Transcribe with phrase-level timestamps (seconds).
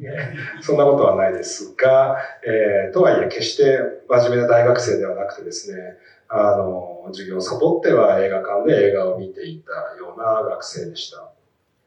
[0.62, 11.32] そんなことはないですが、えー、とはいえ決して真面目な大学生ではなくてですね、あの、授業をサボっては映画館で映画を見ていたような学生でした。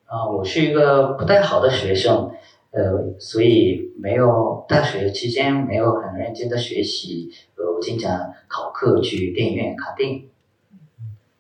[0.05, 2.31] 啊，我是一个不太好的学生，
[2.71, 10.29] 呃，所以没有大学期间没有很认真的学习，呃，我经常逃课去电影院看电影。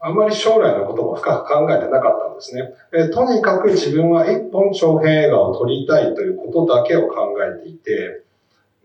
[0.05, 2.73] あんまり将来のことも深く考えてなかったんですね。
[2.91, 8.21] えとにかく自分は一本長編映画を撮りたいということだけを考えていて、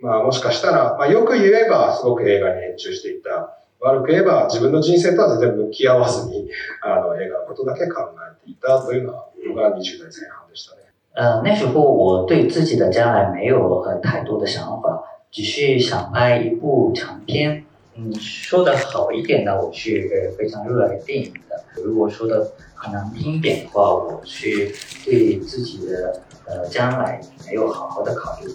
[0.00, 3.56] まあもしかしたら、まあよく言えばすごく映画に熱中していた。
[3.80, 6.48] 悪く言えば自分の人生とは全然向き合わずに、
[6.82, 8.02] あの映画のことだけ考
[8.42, 10.82] えていたというのが20代前半でしたね。
[11.14, 17.64] 呃，那时候我对自己的将来没有呃太多的想法，只是想拍一部长片。
[18.00, 24.72] 嗯，说的好一点呢，我是非常热爱电影的；如果说的很难听点的话，我是
[25.04, 28.48] 对自己的呃将来没有好好的考虑。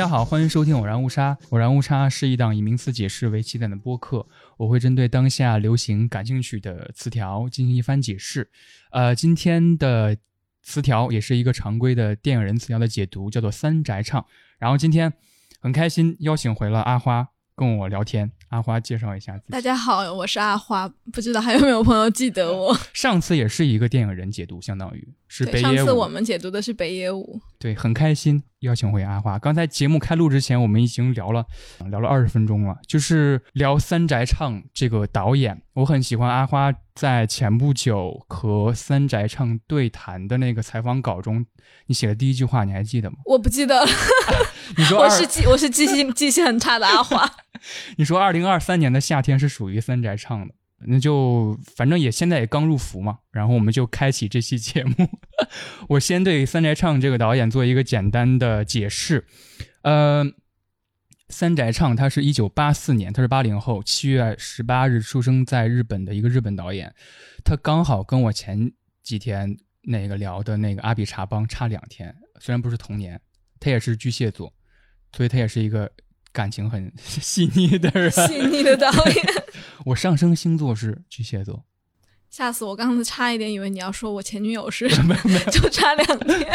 [0.00, 1.36] 大家好，欢迎收听《偶然误差》。
[1.50, 8.50] 偶然误差是一档以名词解释为起点的播客，我会针对当下流行感兴趣的词条进行一番解释。
[8.92, 10.16] 呃，今天的
[10.62, 14.24] 词条也是一个常规的电影人词条的解读，叫做“三宅唱”。
[14.58, 15.12] 然后今天
[15.60, 17.28] 很开心邀请回了阿花
[17.60, 18.32] 跟我聊天。
[18.48, 19.52] 阿花介绍一下自己。
[19.52, 22.74] 大家好，我是阿花，不知道还有没有朋友记得我？
[22.94, 25.76] 上次也是一个电影人解读，相当于是北野武。
[25.76, 27.38] 上次我们解读的是北野武。
[27.58, 29.38] 对，很开心邀请回阿花。
[29.38, 31.44] 刚才节目开录之前，我们已经聊了
[31.90, 35.60] 聊了二十分钟了，就是聊三宅唱这个导演。
[35.74, 41.46] 我很喜欢阿花在前不久和三宅唱对谈的那个采访稿中，
[41.86, 43.16] 你写的第一句话，你还记得吗？
[43.24, 43.82] 我不记得。
[44.76, 47.26] 你说我是记我是记性记性很差的阿华。
[47.96, 50.54] 你说二零二三年的夏天是属于三宅唱的。
[50.86, 54.94] 那就反正也现在也刚入伏嘛，然后我们就开启这期节目。
[55.88, 59.24] 我先对三宅唱这个导演做一个简单的解释。
[59.80, 60.22] 呃，
[61.30, 66.92] 三宅唱他是一九八四年，他是八零后，七月十八日出生在日本的一个日本导演。
[67.44, 68.70] 他刚好跟我前
[69.02, 73.18] 几天那个聊的那个阿比查邦差两天，虽然不是同年，
[73.60, 74.52] 他也是巨蟹座，
[75.16, 75.90] 所以他也是一个
[76.32, 79.24] 感情很 细腻的人，细腻的导演。
[79.86, 81.64] 我上升星座是巨蟹座，
[82.30, 82.76] 吓死我！
[82.76, 86.48] 刚才差一点以为你要说我前女友是，没没， 就差两天。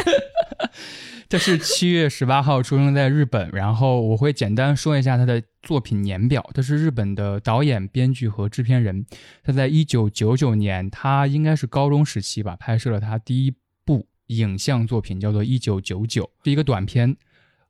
[1.28, 6.50] 这是七月十八号出生在日本，然后我会简单说一下他的作品年表。
[6.54, 9.06] 他是日本的导演、编剧和制片人。
[9.44, 13.54] 他在一九九九年，他应该是高中时期吧，拍摄了他第一
[13.84, 17.18] 部影像作品，叫做《一九九九》，是一个短片。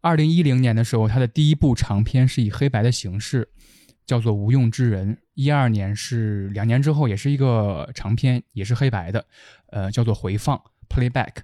[0.02, 3.48] 二零一零年的时候，他的第一部长片是以黑白的形式。
[4.06, 9.26] 叫做无用之人，一二年是两年之后，也是一个长片，也是黑白的，
[9.68, 11.38] 呃，叫做回放 （playback）。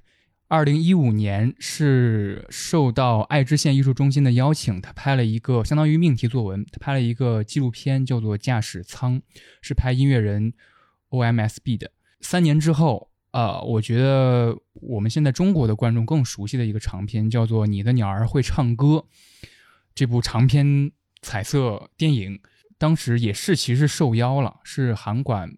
[0.47, 9.19] 二零一五年是受到爱知县艺术中心的邀请，他拍了一个相当于命题作文，他拍了一个纪录片，叫做《驾驶舱》，
[9.61, 10.53] 是拍音乐人
[11.07, 11.91] O.M.S.B 的。
[12.19, 18.85] 三年之后，呃，我觉得我们现在中国的观众更熟悉的一个长片，叫做《你的鸟儿会唱歌》，
[19.95, 20.91] 这部长篇
[21.21, 22.37] 彩色电影。
[22.81, 25.55] 当时也是，其实受邀了，是韩馆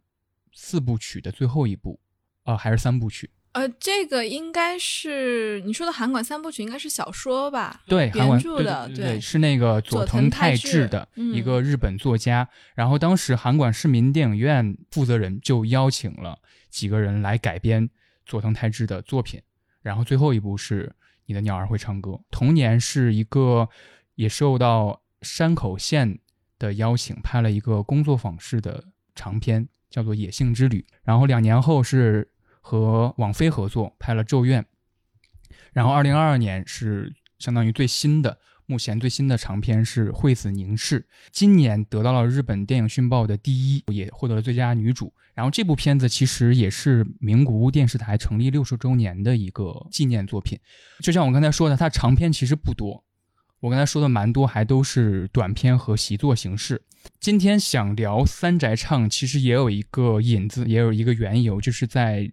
[0.52, 1.98] 四部曲的最后一部，
[2.44, 3.30] 啊，还是三部曲？
[3.54, 7.82] 呃，这个应该是你说的韩馆三部曲，应该是小说吧？
[7.88, 12.46] 对，原著的，对，是那个佐藤泰治的一个日本作家。
[12.76, 16.38] 然后当时韩馆市民电影院负责人就邀请了
[16.70, 17.90] 几个人来改编
[18.26, 19.42] 佐藤泰治的作品。
[19.82, 20.88] 然后最后一部是
[21.28, 22.12] 《你的鸟儿会唱歌》。
[22.32, 23.70] 同年是一个
[24.16, 26.20] 也受到山口县。
[26.64, 28.82] 的邀请拍了一个工作坊式的
[29.14, 30.80] 长片，叫做《野性之旅》。
[31.04, 34.64] 然后两年后是和网飞合作拍了《咒怨》。
[35.74, 41.02] 然后二零二二年是相当于最新的，目前最新的长片是《惠子凝视》。
[41.34, 45.14] 今年得到了日本电影讯报的第一，也获得了最佳女主。
[45.34, 50.58] 然后这部片子其实也是名古屋电视台成立六十周年的一个纪念作品。
[51.02, 53.04] 就像我刚才说的，它长片其实不多。
[53.64, 56.82] 我刚才说的蛮多，还都是短片和习作形式。
[57.22, 62.30] 今天想聊三宅唱，其实也有一个引子，也有一个缘由，就是在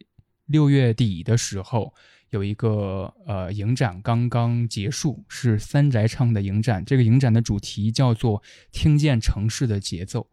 [0.47, 1.95] 六月底的时候，
[2.31, 6.85] 有一个呃影展刚刚结束，是三宅唱的影展。
[6.85, 8.43] 这个影展的主题叫做
[8.73, 10.29] “听见城市的节奏”。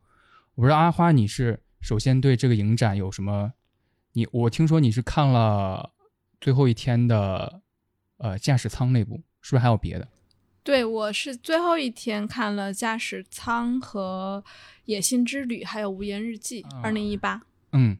[0.56, 3.54] 我不知道阿花你是首先对这个影展有什么？
[4.14, 5.92] 你我听说你是看了
[6.42, 7.62] 最后一天的
[8.18, 10.08] 呃驾驶舱那部，是不是还有别的？
[10.68, 14.44] 对，我是最后一天看了驾驶舱和
[14.84, 17.42] 野性之旅，还有无言日记二零一八。
[17.72, 17.98] 嗯。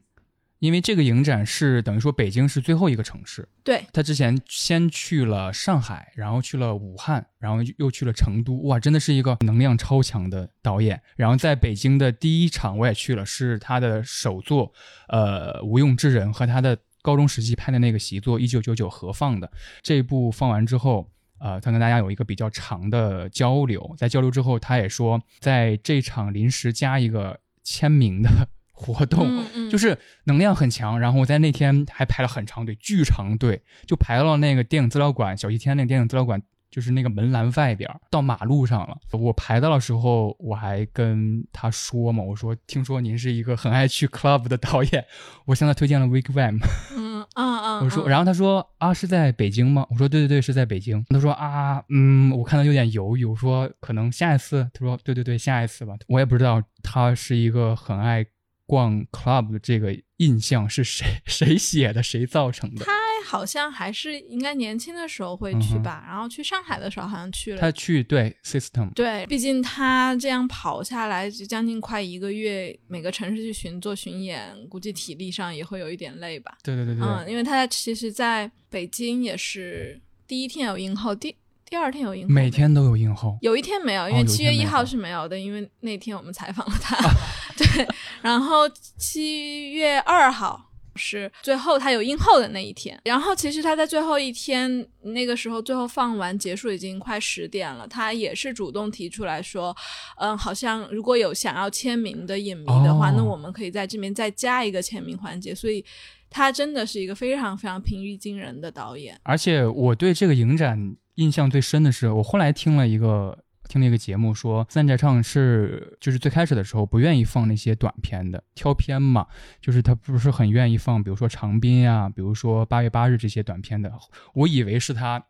[0.58, 11.00] 因为这个影展是等于说北京是最后一个城市，对他之前先去了上海，然后去了武汉，然后又去了成都，哇，真的是一个能量超强的导演。
[11.16, 14.74] 然后在北京的第一场我也去了，是他的首作，
[15.08, 19.50] 呃，《无用之人》和他的高中时期拍的那个习作《一九九九》合放的。
[19.80, 21.08] 这一部放完之后，
[21.40, 28.30] 呃，他跟大家有一个比较长的交流，在交流之后，他也说在这场临时加一个签名的。
[28.80, 36.40] 活动就是能量很强，然后我在那天还排了很长队，巨长队，就排到那个电影资料馆小西天那个电影资料馆，
[36.70, 38.96] 就是那个门栏外边，到马路上了。
[39.10, 45.04] 我排到的时候，我还跟他说嘛，我说听说您是一个很爱去 club 的导演，
[45.46, 46.60] 我向他推荐了 Wigwam。
[46.96, 47.07] 嗯
[47.38, 49.86] 嗯嗯，我说，然后他说啊，是在北京吗？
[49.90, 51.04] 我说对对对，是在北京。
[51.08, 54.68] 他说啊，嗯，我看到有点犹豫，我说可能下一次。
[54.74, 55.94] 他说对对对，下一次吧。
[56.08, 58.26] 我也不知道他是一个很爱。
[58.70, 62.84] 逛 club 的这个印象是谁 谁写的谁造成的？
[62.84, 62.92] 他
[63.24, 67.60] 好像还是应该年轻的时候会去吧，然后去上海的时候好像去了。
[67.60, 76.56] 他去对 system 对，毕竟他这样跑下来就将近快一个月，每个城市去巡做巡演，估计体力上也会有一点累吧。
[76.62, 81.34] 对对对对，嗯，因为他其实在北京也是第一天有映后，第。
[81.70, 83.36] 第二天有映后，每天都有映后。
[83.42, 86.96] 有一天没有，因为七月一号是没有的，因为那天我们采访了他。
[87.58, 87.86] 对，
[88.22, 88.66] 然后
[88.96, 90.67] 七月二号
[90.98, 93.00] 是最后他有映后的那一天。
[93.04, 99.74] 然后其实他在最后一天那个时候，最后放完结束已经快十点了，他也是主动提出来说，
[100.18, 105.54] 嗯，好像如果有想要签名的影迷的话，那我们可以在这边再加一个签名环节。
[105.54, 105.84] 所以
[106.28, 109.18] 他真的是一个非常非常平易近人的导演。
[109.22, 110.96] 而且我对这个影展。
[111.18, 113.36] 印象最深的是，我后来听了一个
[113.68, 119.26] 听了一个节目，说三宅唱是就是最开始的时候不愿意放那些短片的，挑片嘛，
[119.60, 123.92] 就是他不是很愿意放，比如说长滨呀，比如说八月八日这些短片的。
[124.34, 125.22] 我以为是他，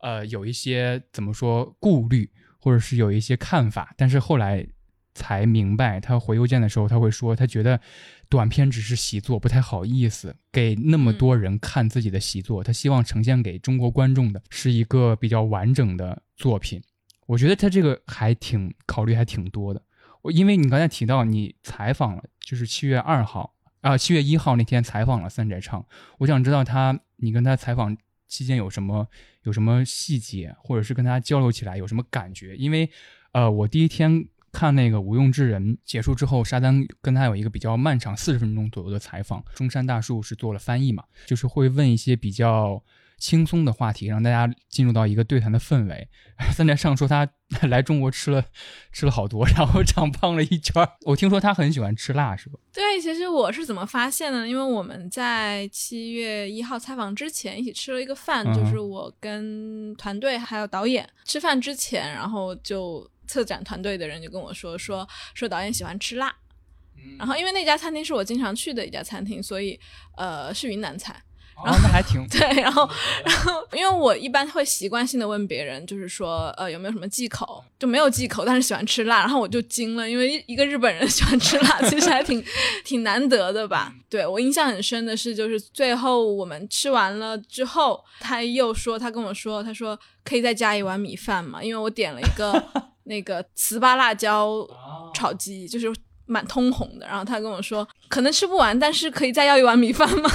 [0.00, 2.30] 呃，有一些怎么说顾虑，
[2.60, 4.66] 或者是有一些看法，但是后来
[5.14, 7.80] 才明白，他回邮件的时候他会说，他觉得。
[8.28, 12.64] 短片只是习作，不太好意思给那么多人看自己的习作。
[12.64, 16.82] 他希望呈现给中国观众的是一个比较完整的作品。
[17.26, 19.82] 我觉得他这个还挺考虑，还挺多的。
[20.22, 25.84] 我因为你刚才提到你采访了，就是七月二号啊，七月一号那天采访了三宅唱。
[26.18, 27.96] 我想知道他，你跟他采访
[28.28, 29.06] 期间有什么
[29.42, 32.56] 有什么细节，或者是跟他交流起来有什么感觉？
[32.56, 32.90] 因为
[33.32, 34.28] 呃，我第一天。
[34.54, 39.42] 看那个无用之人结束之后，沙丹跟他有一个比较漫长四十分钟左右的采访。
[39.54, 42.84] 中山大树是做了翻译嘛，就是会问一些比较
[43.22, 46.08] 轻松的话题，让大家进入到一个对谈的氛围。
[46.52, 47.28] 三宅上说他
[47.70, 48.44] 来中国吃了
[48.90, 50.86] 吃了好多， 然后长胖了一圈。
[51.06, 52.58] 我听说他很喜欢吃辣，是吧？
[52.72, 54.48] 对，其实我是怎么发现的？
[54.48, 63.08] 因为我们在七月一号采访之前一起吃了一个饭，就是我跟团队还有导演吃饭之前，然后就。
[63.24, 66.34] 策展团队的人就跟我说说说导演喜欢吃辣，
[67.16, 69.78] 然后因为那家餐厅是我经常去的一家餐厅，所以
[70.18, 71.22] 呃是云南菜。
[71.64, 72.88] 然后那还挺 对，然后
[73.24, 82.44] 然后因为我一般会习惯性的问别人，就是说呃有没有什么忌口，就没有忌口，但是喜欢吃辣，然后我就惊了，因为一个日本人 喜欢吃辣，其实还挺
[82.84, 83.92] 挺难得的吧？
[84.08, 92.62] 对我印象很深的是，就是最后我们吃完了之后，他又说他跟我说，他说可以再加一碗米饭嘛，因为我点了一个。
[93.04, 94.64] 那个糍粑辣椒
[95.12, 95.92] 炒鸡就是
[96.24, 100.30] 蛮通红的，然后他跟我说可能吃不完，但是可以再要一碗米饭吗？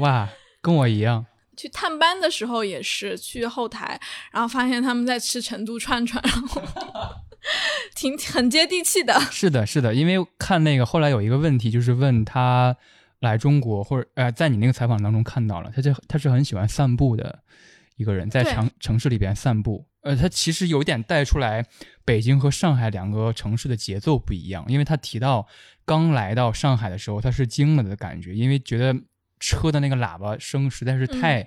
[0.00, 0.28] 哇，
[0.60, 1.26] 跟我一样。
[1.56, 4.00] 去探班的时候也是去后台，
[4.32, 6.62] 然后发现他们在吃成都串串，然后
[7.94, 9.20] 挺很接地气的。
[9.30, 12.74] 是的，是的，因为看那个后来有一个问题，就是问他
[13.18, 17.40] 来中国或者呃，在你那个采访当中看到了，他就他是很喜欢散步的
[17.96, 19.86] 一个人，在城城市里边散步。
[20.02, 21.66] 呃，他其实有点带出来
[22.06, 25.46] 北京和上海两个城市的节奏不一样，因为他提到
[25.84, 28.96] 刚来到上海的时候，他是惊了的感觉，因为觉得
[29.40, 31.44] 车的那个喇叭声实在是太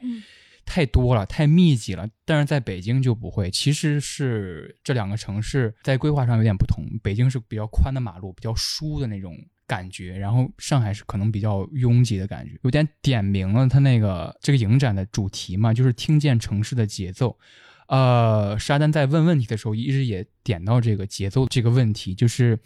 [0.65, 2.07] 太多了，太密集了。
[2.25, 17.37] 但是在北京就不会，其实是这两个城市在规划上有点不同，北京是比较宽的马路，比较疏的那种感觉，然后上海是可能比较拥挤的感觉，有点点明了他那个这个影展的主题嘛，就是听见城市的节奏。
[17.89, 22.57] 呃，沙丹在问问题的时候，一直也点到这个节奏这个问题，就是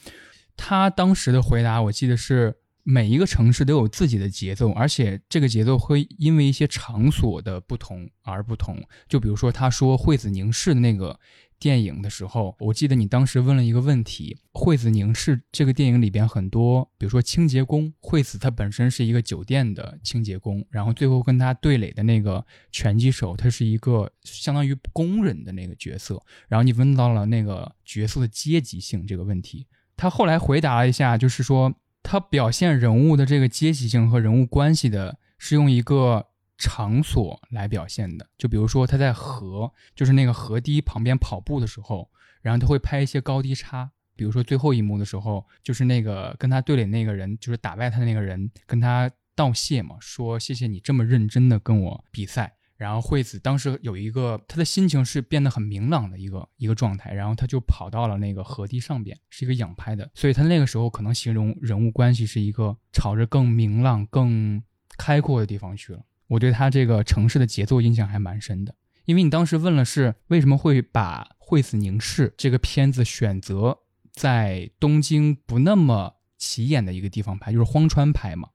[0.55, 2.55] 他当时的回答，我记得是
[2.89, 8.81] 每一个城市都有自己的节奏，而且这个节奏会因为一些场所的不同而不同。
[9.09, 11.19] 就比如说他说惠子凝视的那个。
[11.59, 26.21] 电影的时候，我记得你当时问了一个问题：惠子凝视这个电影里边很多，比如说清洁工，惠子他本身是一个酒店的清洁工，然后最后跟他对垒的那个拳击手，他是一个相当于工人的那个角色。
[26.47, 29.65] 然后你问到了那个角色的阶级性这个问题，
[29.95, 31.73] 他后来回答了一下，就是说
[32.07, 36.27] 他表现人物的这个阶级性和人物关系的是用一个。
[36.59, 42.09] 场所来表现的，就比如说他在河，就是那个河堤旁边跑步的时候，
[42.41, 43.91] 然后他会拍一些高低差。
[44.15, 52.56] 比如说最后一幕的时候，就是那个跟他对垒那个人，就是打败他的那个人，跟他道谢嘛，说谢谢你这么认真的跟我比赛。
[52.77, 64.61] 然后惠子当时有一个他的心情是变得很明朗的一个一个状态，然后他就跑到了那个河堤上边，是一个仰拍的，所以他那个时候可能形容人物关系是一个朝着更明朗、更
[64.97, 65.99] 开阔的地方去了。
[66.27, 73.79] 我对他这个城市的节奏印象还蛮深的，因为你当时问了是为什么会把《惠子凝视》这个片子选择
[74.11, 78.49] 在东京不那么起眼的一个地方拍，就是荒川拍嘛。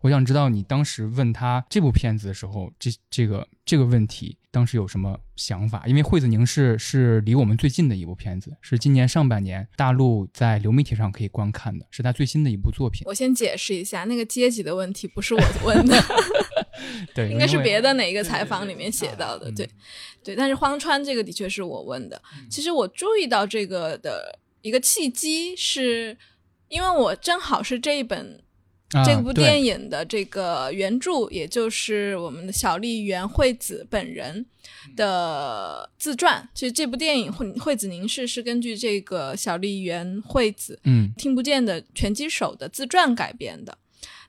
[0.00, 5.84] 我想知道你当时问他这部片子的时候，这这个这个问题当时有什么想法？
[5.86, 13.02] 因为《惠子凝视》是离我们最近的一部片子，是今年上半年大陆在流媒体上可以观看的，是他最新的一部作品。
[13.06, 15.96] 我先解释一下，那个阶级的问题不是我问的。
[17.12, 19.68] 对，应该是别的哪一个采访里面写到的，对，
[20.22, 20.36] 对。
[20.36, 22.20] 但是荒川这个的确是我问的。
[22.48, 26.16] 其实我注意到这个的一个契机，是
[26.68, 28.40] 因为我正好是这一本
[29.04, 34.46] 这部电影的这个原著，也就是我们的小笠原惠子本人
[34.96, 36.48] 的自传。
[36.54, 43.76] 其实这部电影《惠惠子凝视》是根据这个小笠原惠子，嗯，听不见的拳击手的自传改编的。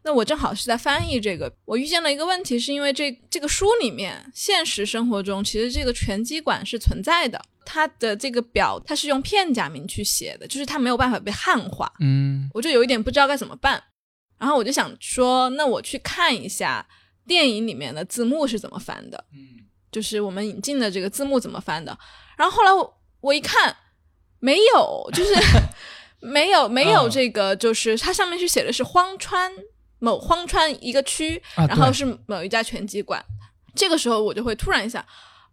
[0.02, 13.84] 那我正好是在翻译这个，我遇见了一个问题，是因为这这个书里面，现实生活中其实这个拳击馆是存在的，它的这个表它是用片假名去写的，就是它没有办法被汉化，嗯，我就有一点不知道该怎么办，
[14.40, 16.88] 然后我就想说，那我去看一下
[17.28, 21.96] 电影里面的字幕是怎么翻的，嗯，就是我们引进的这个字幕怎么翻的，
[22.38, 23.76] 然后后来我我一看，
[24.40, 25.34] 没有，就是
[26.22, 29.52] 没有没有这个，就是它上面是写的是荒川。
[30.02, 33.22] 某荒川一个区，然后是某一家拳击馆，
[33.76, 35.06] 这个时候我就会突然一下，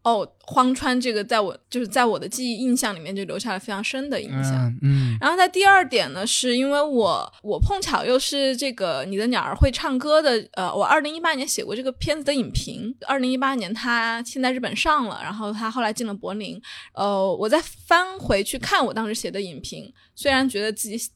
[0.07, 4.73] 哦，荒川这个在我就是在我的记忆印象里面就留下了非常深的印象。
[4.83, 16.63] 嗯，然后在第二点呢，是因为我我碰巧又是这个你的鸟儿会唱歌的，呃，我二零一八年写过这个片子的影评，二零一八年它现在日本上了，然后它后来进了柏林，
[16.95, 21.11] 呃，我再翻回去看我当时写的影评，虽然觉得自己。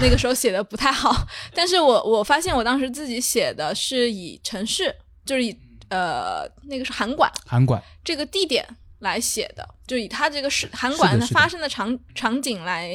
[0.00, 1.14] 那个时候写的不太好，
[1.54, 4.92] 但是我我发现我当时自己写的是以城市，
[5.24, 5.56] 就是以
[5.88, 8.66] 呃那个是函馆，函馆这个地点。
[9.00, 12.90] 来写的，就以他这个是韩馆它发生的场场景来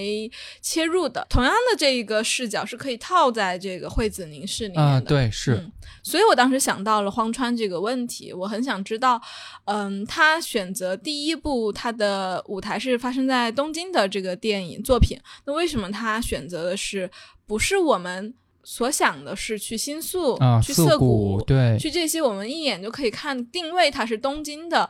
[0.60, 1.24] 切入的。
[1.30, 5.02] 同样的这一个视角是可以套在这个惠子凝视里面的。
[5.02, 5.64] 对，是。
[6.02, 9.22] 所以我当时想到了荒川这个问题，我很想知道，
[9.66, 17.10] 嗯，他选择第一部他的舞台是发生在东京的这个电影作品，那为什么他选择的是
[17.46, 24.90] 不是我们所想的是去新宿、去涩谷、对，去这些我们一眼就可以看定位它是东京的。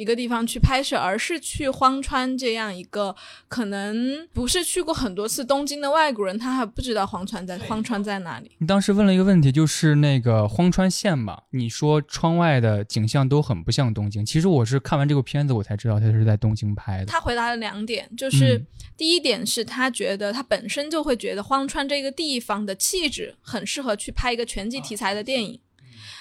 [0.00, 3.14] 一个地方去拍摄，而是去荒川这样一个
[3.48, 8.50] 可能不是去过很多次东京的外国人，他还不知道荒川在荒川在哪里。
[8.60, 11.42] 你当时问了一个问题，就是那个荒川县嘛？
[11.50, 14.24] 你说窗外的景象都很不像东京。
[14.24, 17.04] 其实我是看完这个片子，我才知道他是在东京拍的。
[17.04, 18.64] 他回答了两点，就是
[18.96, 25.60] 第一点是他觉得他本身就会觉得荒川这个地方的气质很适合去拍一个拳击题材的电影。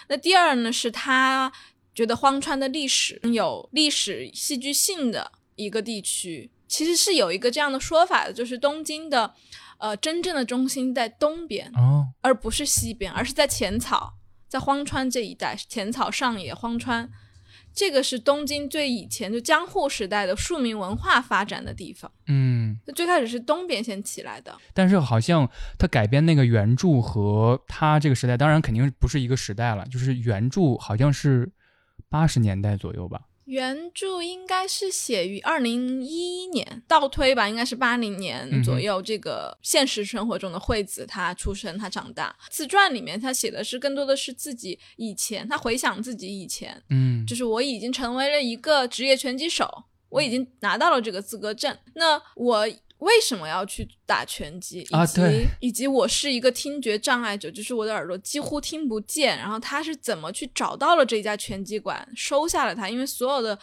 [0.09, 1.53] 那第二呢，是他。
[1.93, 9.33] 觉得荒川的历史有历史戏剧性的一个地区，其实是有一个这样的说法的，就是东京的，
[9.79, 14.13] 呃，真正的中心在东边，哦，而不是西边，而是在浅草，
[14.47, 17.09] 在荒川这一带，浅草上野荒川，
[17.73, 22.09] 这个是东京最以前就江户时代的庶民文化发展的地方。
[22.27, 31.51] 嗯，最开始是东边先起来的，但是好像他改编那个原著和他这个时代，当然肯定不是一个时代了，就是原著好像是。
[32.09, 39.01] 八十年代左右吧，原著应该是写于二零一一年，倒推吧，应该是八零年左右。
[39.01, 42.35] 这个现实生活中的惠子，她出生，她长大。
[42.49, 51.77] 自传里面，她写的是更多的是自己以前，她回想自己以前，嗯，就是我已经成为了一个职业拳击手，我已经拿到了这个资格证。
[51.93, 52.67] 那我
[52.99, 59.37] 为什么要去打拳击，以及、啊对以及我是一个听觉障碍者，就是我的耳朵几乎听不见。
[59.37, 63.57] 然后他是怎么去找到了这家拳击馆，收下了他，因为所有的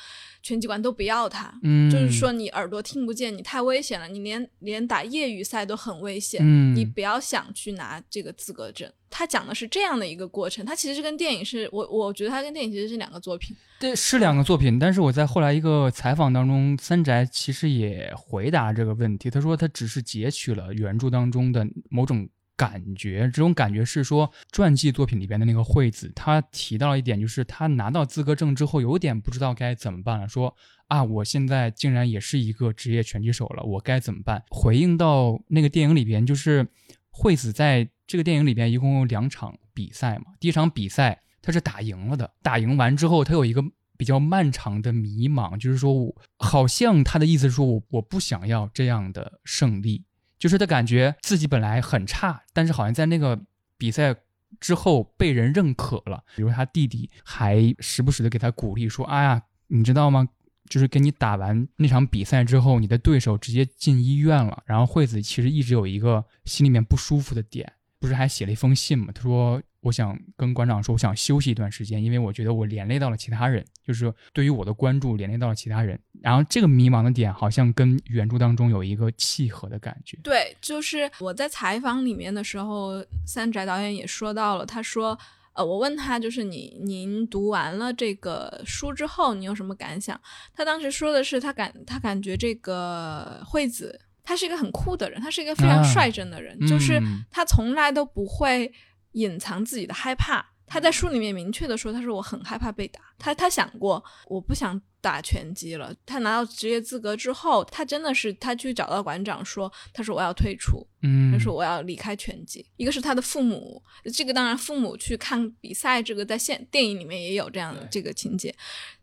[0.47, 1.53] 拳击馆都不要他。
[1.65, 8.89] 嗯，就是说你耳朵听不见，你太危险了，你连连打业余赛都很危险，嗯你不要想去拿这个资格证。
[9.11, 13.57] 他讲的是这样的一个过程，他其实是跟电影是我我觉得他跟电影其实是两个作品。
[13.81, 19.29] 对，是两个作品，但是我在后来一个采访当中，三宅其实也回答这个问题。
[19.29, 30.57] 他说他只是截取了原著当中的某种感觉，这种感觉是说传记作品里边的那个惠子，他提到了一点，就是他拿到资格证之后，有点不知道该怎么办了，说
[30.89, 34.43] 啊，我现在竟然也是一个职业拳击手了，我该怎么办？
[34.51, 36.67] 回应到那个电影里边，就是
[37.11, 43.63] 惠子在这个电影里边一共有两场比赛嘛，第一场比赛他是打赢了的，打赢完之后他有一个
[43.99, 50.05] 比较漫长的迷茫，就是说我好像他的意思是说我我不想要这样的胜利，
[50.39, 53.41] 就是他感觉自己本来很差，但是好像在那个
[53.79, 54.15] 比赛
[54.61, 60.29] 之后被人认可了，比如他弟弟还时不时的给他鼓励说：“哎呀，你知道吗？
[60.69, 69.13] 就是跟你打完那场比赛之后，你的对手直接进医院了。”然后惠子其实一直有一个心里面不舒服的点，不是还写了一封信吗？
[69.15, 75.99] 他说：“我想跟馆长说，我想休息一段时间，因为我觉得我连累到了其他人，就是对于我的关注连累到了其他人。
[76.23, 80.19] 然后这个迷茫的点好像跟原著当中有一个契合的感觉。
[80.23, 85.17] 对，就是我在采访里面的时候，三宅导演也说到了，他说，
[85.53, 90.21] 呃，我问他，就是你您读完了这个书之后，你有什么感想？
[90.53, 98.73] 他当时说的是，他感他感觉这个惠子，他是一个很酷的人，他是一个非常啊率真的人，就是嗯他从来都不会
[99.13, 100.45] 隐藏自己的害怕。
[100.67, 103.01] 他在书里面明确的说，他说我很害怕被打。
[103.19, 105.95] 他他想过，我不想打拳击了。
[106.05, 112.67] 他拿到职业资格之后，他真的是他去找到馆长说，他说我要退出，嗯，他说我要离开拳击。
[112.77, 113.81] 一个是他的父母，
[114.13, 118.55] 这个当然父母去看比赛，这个在现电影里面也有这样的这个情节。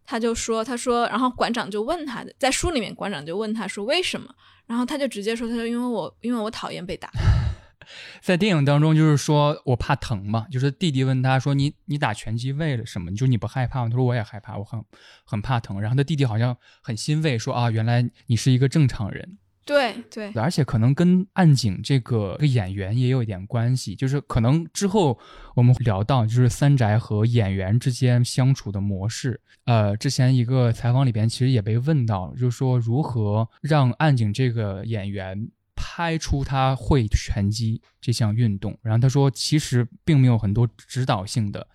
[0.06, 4.30] 他就说，他说，然后馆长就问他的，在书里面馆长就问他说为什么，
[4.68, 7.10] 然后他就直接说，他说因为我因为我讨厌被打。
[8.22, 13.12] 在电影当中，就是说我怕疼嘛，就是弟弟问他说：“你你打拳击为了什么？
[13.12, 14.84] 就是你不害怕吗？”他说：“我也害怕，我很
[15.26, 19.38] 很怕疼。”然后他弟弟好像很欣慰，说：“啊，原来你是一个正常人。
[19.66, 25.18] 对对”而且可能跟暗井这个演员也有一点关系，就是可能之后
[25.56, 29.40] 我们会聊到，就是三宅和演员之间相处的模式。
[29.66, 35.50] 呃，之前一个采访里边其实也被问到，就是说如何让暗井这个演员。
[35.86, 41.68] 拍出他会拳击这项运动，然后他说，其实并没有很多指导性的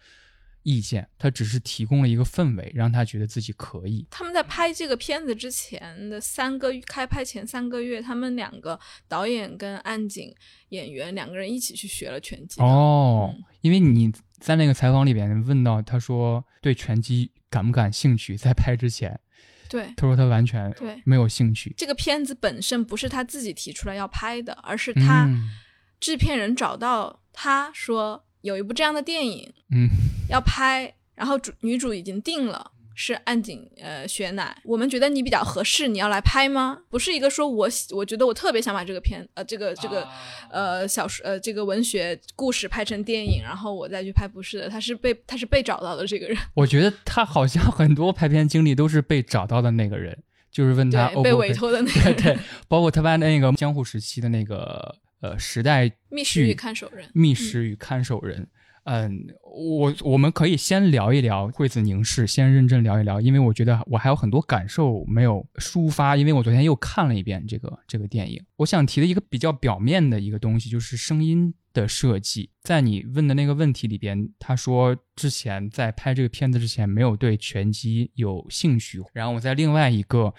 [0.63, 4.07] 意见，他只是提供了一个氛围，让他觉得自己可以。
[4.11, 10.35] 他们在拍这个片子之前的三个月，开拍前三个月，他们两个导演跟岸井
[10.71, 12.63] 演员两个人一起去学了拳击。
[12.63, 19.21] 哦，嗯因为你在那个采访里边问到，他说对拳击感不感兴趣，在拍之前，
[19.69, 21.75] 对他说他完全对，没有兴趣。
[21.77, 25.51] 这个片子本身不是他自己提出来要拍的，而是他嗯
[26.01, 29.89] 制片人找到他说有一部这样的电影嗯
[30.29, 32.73] 要拍，然后主女主已经定了。
[33.01, 36.77] 是岸井呃雪乃，我们觉得你比较合适，你要来拍吗？
[36.91, 40.05] 不是一个说我喜我觉得我特别想把这个片呃这个这个、
[40.51, 50.19] 呃小说呃这个文学故事拍成电影，然后我再去拍，不是的，他是被他是被找到的这个人，我觉得他好像很多拍片经历都是被找到的那个人，
[50.51, 58.41] 就是问他，被委托的那 个对人，对，包括他拍那个江户时期的那个呃时代密室与看守人，密室与看守人。
[58.41, 58.47] 嗯，
[58.91, 68.43] 嗯我我们可以先聊一聊惠子凝视，先认真聊一聊，因为我觉得我还有很多感受没有抒发，因为我昨天又看了一遍这个这个电影。
[68.57, 72.49] 我想提的一个比较表面的一个东西，就是声音的设计。
[72.63, 80.33] 在你问的那个问题里边，他说之前在拍这个片子之前没有对拳击有兴趣，然后我在另外一个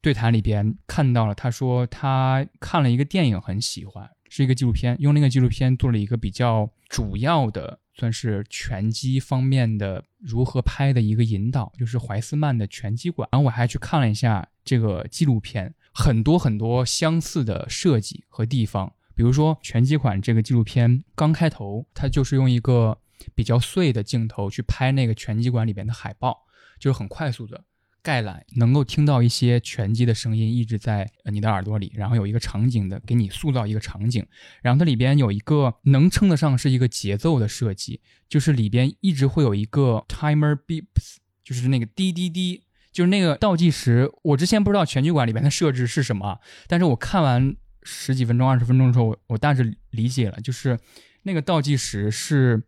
[0.00, 13.28] 对谈里边看到了，他说他看了一个电影很喜欢，是一个纪录片，用那个纪录片做了一个比较主要的，算是拳击方面的如何拍的一个引导，就是怀斯曼的拳击馆。
[13.30, 22.98] 然后我还去看了一下这个纪录片，很多很多相似的设计和地方，比如说拳击馆这个纪录片刚开头，它就是用一个
[23.34, 26.46] 比较碎的镜头去拍那个拳击馆里边的海报，
[26.78, 27.64] 就是很快速的。
[28.08, 34.26] 概览能够听到一些拳击的声音一直在你的耳朵里，然后有一个场景的给你塑造一个场景，
[34.62, 50.78] 然后它里边有一个能称得上是一个节奏的设计，就是里边一直会有一个 timer beeps，就是那个滴滴滴就是那个倒计时，我之前不知道全剧馆里边的设置是什么，但是我看完十几分钟、二十分钟之后，我大致理解了，就是
[51.24, 52.62] 那个倒计时是。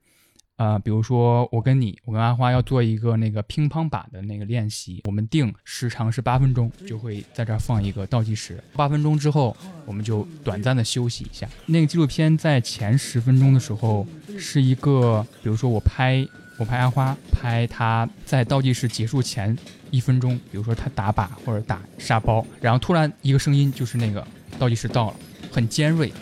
[0.61, 11.49] 呃，比如说我跟你，我跟阿花要做一个那个乒乓靶的那个练习，我们定时长是八分钟，就会在这儿放一个倒计时，八分钟之后我们就短暂的休息一下。
[11.65, 14.07] 那个纪录片在前十分钟的时候
[14.39, 19.57] 是一个，比如说我拍我拍阿花，拍他在倒计时结束前
[19.91, 24.23] 一分钟，比如说他打靶或者打沙包，然后突然一个声音就是那个
[24.59, 25.17] 倒计时到了，
[25.51, 26.13] 很尖锐。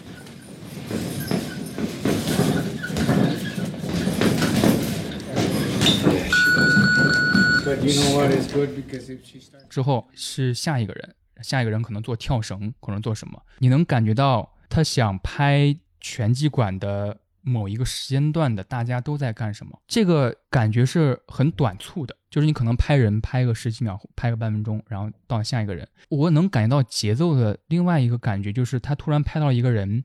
[9.69, 13.41] 之后是下一个人，下一个人可能做跳绳，可能做什么？
[13.59, 19.79] 你能感觉到他想拍拳击馆的某一个时间段的大家都在干什么？
[19.87, 25.87] 这个感觉是很短促的，就是你可能拍人拍个十几秒，拍个半分钟，然后到下一个人。
[26.09, 30.05] 我能感觉到节奏的另外一个感觉就是他突然拍到一个人，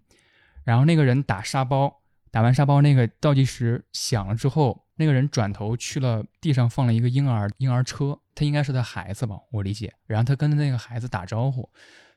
[0.63, 2.01] 然后那个人打沙包，
[2.33, 4.81] 打完沙包那个倒计时响了之后。
[4.95, 9.91] 那个人转头去了地上放了一个婴儿婴儿车，他应该是他孩子吧，我理解。
[10.05, 11.67] 然后他跟那个孩子打招呼，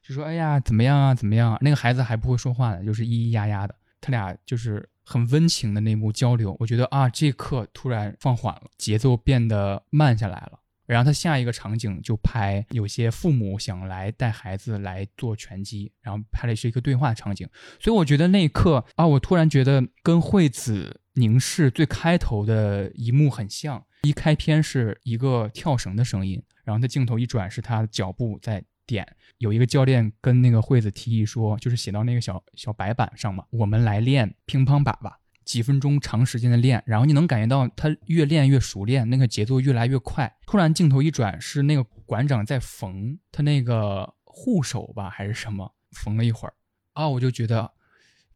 [0.02, 3.74] 就说：“哎呀，怎么样啊，怎么样啊？”那个孩子还不会说话呢，就是咿咿呀呀的。
[3.98, 10.58] 他俩就是很温情的那幕交流，我觉得啊，这刻突然放缓了，节奏变得慢下来了。
[10.86, 17.48] 然后他下一个场景就拍有些父母想来带孩子来做拳击，然后拍的是一个对话场景。
[17.80, 23.84] 所以我觉得那一刻啊，我突然觉得跟惠子凝视最开头的一幕很像。
[24.02, 29.04] 一开篇是一个跳绳的声音，然后他镜头一转是他的脚步在点。
[29.38, 35.18] 有一个教练跟那个惠子提议说，就是写到那个小小白板上嘛，我们来练乒乓靶吧。
[35.46, 40.36] 几分钟长时间的练，然后你能感觉到他越练越熟练，那个节奏越来越快。
[40.44, 45.72] 突然镜头一转，是那个馆长在缝他那个护手吧，还是什么？
[45.92, 46.54] 缝了一会儿
[46.94, 47.72] 啊，我就觉得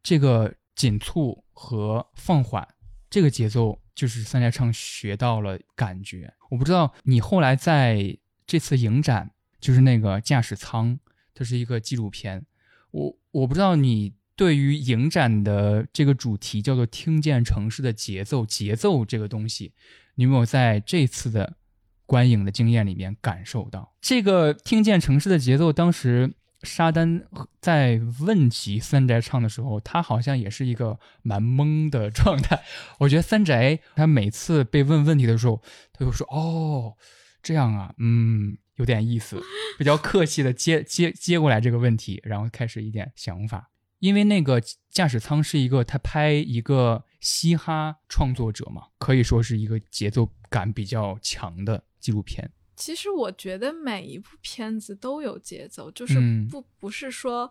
[0.03, 2.67] 这个紧促和放缓，
[3.11, 6.33] 这个节奏就是三宅唱学到了感觉。
[6.49, 10.97] 我不知道你后来在这次影展，就是那个驾驶舱，
[11.35, 12.47] 它是一个纪录片，
[12.93, 14.15] 我我不知道你。
[14.41, 19.75] 对于影展的这个主题叫做“听见城市的节奏”，节奏这个东西，
[20.15, 21.59] 你有没有在这次的
[22.07, 25.71] 观影的经验里面感受到这个“听见城市的节奏”？
[25.75, 27.23] 当时沙丹
[27.61, 32.63] 在问及三宅唱的时候，他好像也是一个蛮懵的状态。
[33.01, 35.61] 我觉得三宅他每次被问问题的时候，
[35.93, 36.95] 他就说：“哦，
[37.43, 39.39] 这样啊，嗯，有点意思。”
[39.77, 43.70] 比较客气的接接接过来这个问题，然后开始一点想法。
[44.01, 44.61] 因为那个
[44.91, 52.51] 驾驶舱是一个他拍一个嘻哈创作者嘛，可以说是一个节奏感比较强的纪录片。
[52.77, 56.19] 其实我觉得每一部片子都有节奏，就是
[56.51, 57.51] 不不是说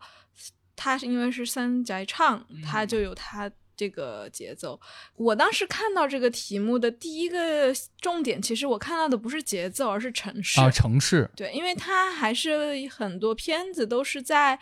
[0.75, 4.81] 他是因为是三宅唱，他就有他这个节奏。
[5.15, 11.29] 我当时看到这个题目的第一个重点，其实我看到的不是节奏，而是城市啊，城市。
[11.35, 14.59] 对，因为他还是很多片子都是在。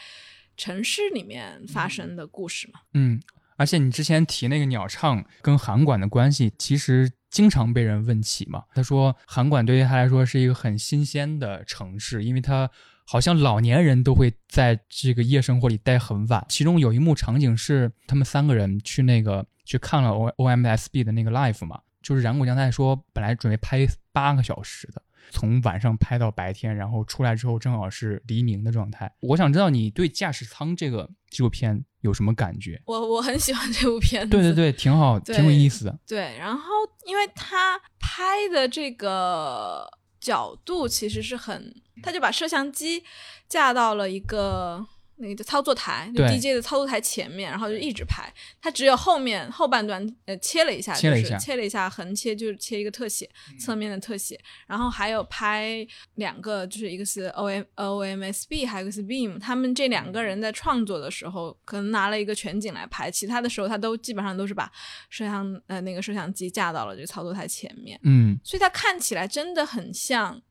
[0.57, 3.21] 城市里面发生的故事嘛，嗯，
[3.55, 8.63] 而且你之前提那个鸟唱跟韩馆的关系，其实经常被人问起嘛。
[8.73, 12.69] 他说韩馆对于他来说是一个很新鲜的城市，因为他
[13.05, 16.45] 好像老年人都会在这个夜生活里待很晚。
[16.49, 25.01] 其中有一幕场景是他们三个人去那个去看了 O O M S B 的那个 live 嘛，就是染谷将太说本来准备拍八个小时的。
[25.29, 29.11] 从晚上拍到白天，然后出来之后正好是黎明的状态。
[29.21, 32.81] 我想知道你对驾驶舱这个纪录片有什么感觉？
[32.85, 35.99] 我我很喜欢这部片子，对对对，挺好，挺有意思的。
[36.07, 36.63] 对，然后
[37.05, 39.87] 因为他拍的这个
[40.19, 43.03] 角度其实是很，他就把摄像机
[43.47, 44.87] 架到了一个。
[45.19, 48.31] 那个操作台，就 DJ 的操作台前面，然后就一直拍。
[48.61, 54.39] 它只有后面后半段，呃，切了一下，切了一下，切了一下，横切就是切一个特写，侧面的特写。
[54.67, 59.39] 然后还有拍两个，就是一个是 O M O M S B，还有一个是 Beam。
[59.39, 64.71] 他们这两个人在创作的时候，可能拿了一个全景来拍，其他的时候他都基本上都是把
[65.09, 67.99] 摄像呃那个摄像机架到了这个操作台前面。
[68.03, 70.41] 嗯，所以它看起来真的很像。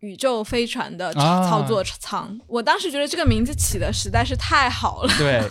[0.00, 5.12] 宇宙飞船的操作舱，我当时觉得这个名字起的实在是太好了。
[5.18, 5.42] 对，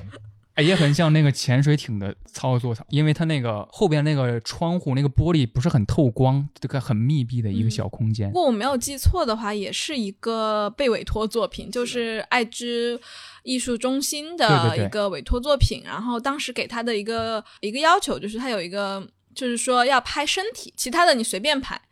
[0.64, 8.28] 也很像那个潜水艇的操作舱，因为它那个后边那个窗户那个玻璃不是很透光，这个很密闭的一个小空间。
[8.30, 13.00] 如果我没有记错的话，也是一个被委托作品，就是爱知
[13.44, 15.84] 艺术中心的一个委托作品。
[15.86, 19.06] 然后当时给他的一个一个要求就是他有一个，
[19.36, 21.80] 就是说要拍身体，其他的你随便拍。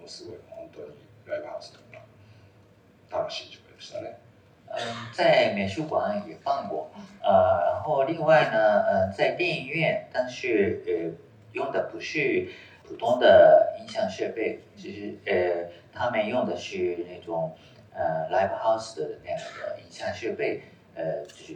[0.00, 0.88] ものすごい本当に
[1.26, 2.02] ライブハウスとか
[3.10, 4.18] 楽しい上映でしたね。
[4.68, 6.90] 嗯，在美术馆也放过，
[7.22, 11.14] 呃，然后另外呢，呃，在电影院，但是呃，
[11.52, 12.48] 用的不是
[12.82, 17.56] 普通的音响设备，只是呃，他们用的是那种
[17.94, 20.62] 呃 live house 的那样的音响设备，
[20.94, 21.54] 呃，就是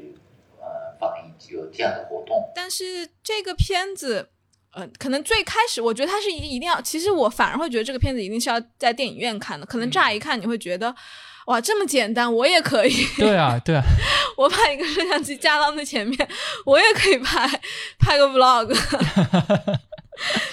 [0.61, 2.51] 呃放映有这样的活动。
[2.55, 4.31] 但是这个片子。
[4.76, 9.66] 呃，可能最开始我觉得它是一一定要，其实我反而会觉得这个片子一定是要在电影院看的。
[9.66, 10.94] 可能乍一看你会觉得，
[11.48, 13.08] 哇，这么简单，我也可以。
[13.18, 13.82] 对啊，对啊，
[14.38, 16.30] 我把一个摄像机架到那前面，
[16.66, 17.50] 我也可以拍
[17.98, 18.76] 拍个 vlog。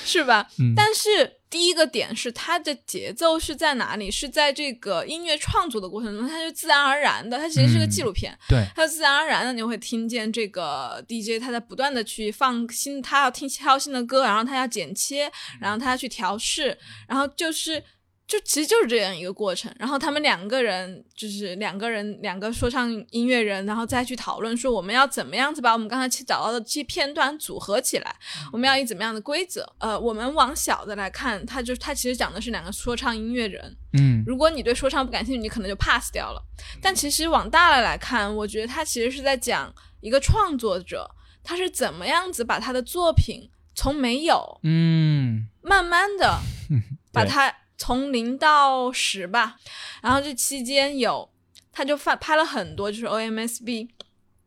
[0.04, 0.46] 是吧？
[0.76, 4.10] 但是第一个点是它的节奏是在哪里？
[4.10, 7.36] 是在这个音乐创作的过程中，它就自然而然的。
[7.36, 17.84] 它其实是个纪录片，对，它自然而然的你会听见这个 DJ 他在不断的去放新，他要听挑新的歌，然后他要剪切，然后他要去调试，然后就是。
[18.32, 28.16] 就其实就是这样一个过程，然后他们两个人就是两个人两个说唱音乐人，然后再去讨论说我们要怎么样子把我们刚才找到的这些片段组合起来，
[28.50, 29.70] 我们要以怎么样的规则？
[29.76, 33.76] 呃，我们往小的来看，他就他其实讲的是两个说唱音乐人。
[33.98, 36.42] 嗯，如果你对说唱不感兴趣，你可能就 pass 掉了。
[36.80, 41.06] 但其实往大了来看，我觉得他其实是在讲一个创作者，
[41.44, 46.40] 他是怎么样子把他的作品从没有，嗯，慢慢的
[47.12, 47.54] 把他。
[47.82, 49.56] 从零到十吧，
[50.00, 51.28] 然后这期间有，
[51.72, 53.88] 他就发拍了很多，就是 O M S B，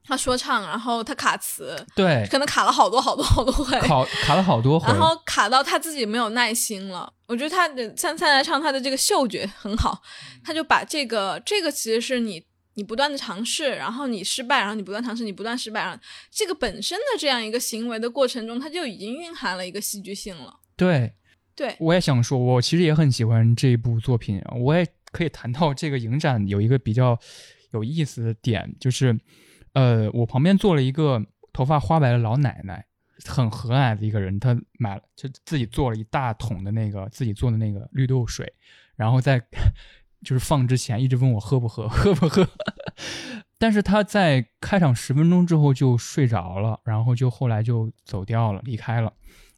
[0.06, 7.12] 他说唱，然后他卡词，对，可能卡了好多好多好多回，卡卡了好多回，然后卡到他自己没有耐心了。
[7.28, 10.02] 我觉得他的三三来唱，他的这个嗅觉很好，
[10.42, 12.42] 他就把这个这个其实是你
[12.76, 16.00] 你不断的尝试，然后你失败，然后你不断尝试，你不断失败，然后
[16.32, 20.62] 这个本身的这样一个行为的过程中，它就已经蕴含了一个戏剧性了。
[20.78, 21.14] 对。
[21.56, 24.42] 对，我也想说，我其实也很喜欢这部作品。
[24.60, 27.18] 我也可以谈到这个影展有一个比较
[27.72, 29.18] 有意思的点，就是，
[29.74, 32.86] 呃，我旁边坐了一个头发花白的老奶奶，
[33.26, 34.38] 很和蔼的一个人。
[34.38, 38.52] 她买了，就自己做了一大桶的那个自己做的那个绿豆水，
[38.98, 39.42] 然后在
[40.26, 42.46] 就是放之前一直问我喝不喝，喝不喝。
[43.58, 49.14] 但是他在开场十分钟之后就睡着了，然后就后来就走掉了，离开了。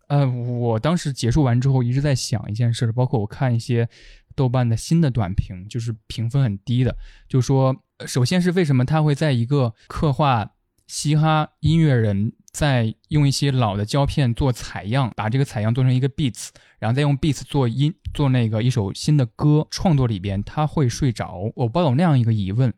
[0.07, 3.87] 呃，我当时结束完之后一直在想一件事，包括我看一些
[4.35, 6.95] 豆瓣的新的短评，就是评分很低的，
[7.27, 10.51] 就说首先是为什么他会在一个刻画
[10.87, 22.73] 嘻哈音乐人在用一些老的胶片做采样，把这个采样做成一个 beats，然后再用 beats 做音做那个一首新的歌创作里边他会睡着，我抱有那样一个疑问。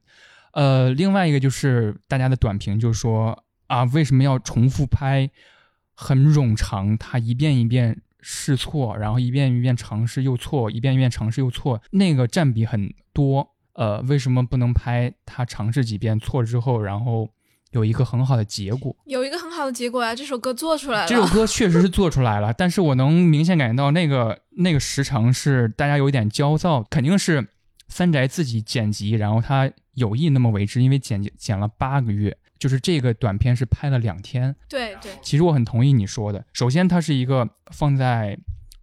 [0.53, 5.29] 呃，另外一个就是大家的短评就说啊，为什么要重复拍？
[6.01, 13.49] 很冗长，他一遍一遍试错，然后一遍一遍尝试又错，一遍一遍尝试又错，那个占比很多。
[13.73, 17.29] 呃，为什么不能拍他尝试几遍错之后，然后
[17.71, 18.95] 有一个很好的结果？
[19.05, 21.07] 有一个很好的结果呀，这首歌做出来了。
[21.07, 27.45] 这首歌确实是做出来了，但是我能明显感觉到那个那个时长是大家有一点焦躁，肯定是
[27.89, 32.37] 三宅自己剪辑，然后他有意那么为之，因为剪剪了八个月。
[32.59, 35.13] 就是这个短片是拍了两天，对对。
[35.21, 36.45] 其实我很同意你说的。
[36.53, 38.37] 首先，它是一个放在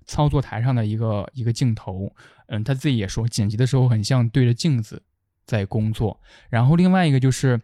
[0.07, 2.11] 操作台上的一个一个镜头，
[2.47, 5.03] 嗯，他自己也说，剪辑的时候很像对着镜子
[5.45, 6.21] 在工作。
[6.49, 7.61] 然后另外一个就是，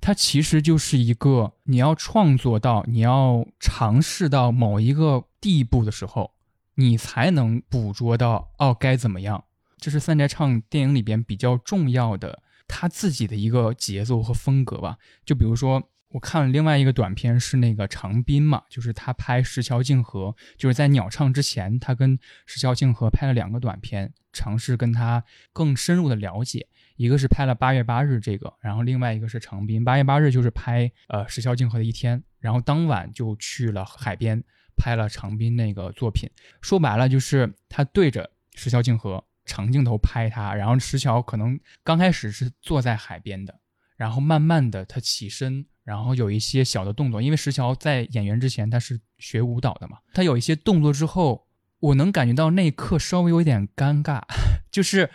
[0.00, 6.30] 它其实就是一个你要创作到，你要尝试到某一个地步的时候，
[6.74, 9.42] 你才能捕捉到哦该怎么样。
[9.78, 12.42] 这是三宅唱电影里边比较重要的。
[12.68, 26.68] 他自己的一个节奏和风格吧，就比如说，我看了另外一个短片，是那个长滨嘛，就是他拍石桥静河，就是在鸟唱之前，他跟石桥静河拍了两个短片，尝试跟他更深入的了解。
[26.96, 29.84] 一个是拍了八月八日这个，然后另外一个是长滨。
[29.84, 34.42] 八月八日就是拍呃石桥静河的一天，然后当晚就去了海边
[34.76, 36.28] 拍了长滨那个作品。
[36.60, 39.24] 说白了就是他对着石桥静河。
[39.48, 43.58] 长镜头拍他，然后石桥可能刚开始是坐在海边的，
[43.96, 51.48] 然后慢慢的他起身，然后有一些小的动作，因为石桥在演员之前他是学舞蹈的嘛，他有一些动作之后，
[51.80, 54.20] 我能感觉到那一刻稍微有点尴尬，
[54.70, 55.10] 就是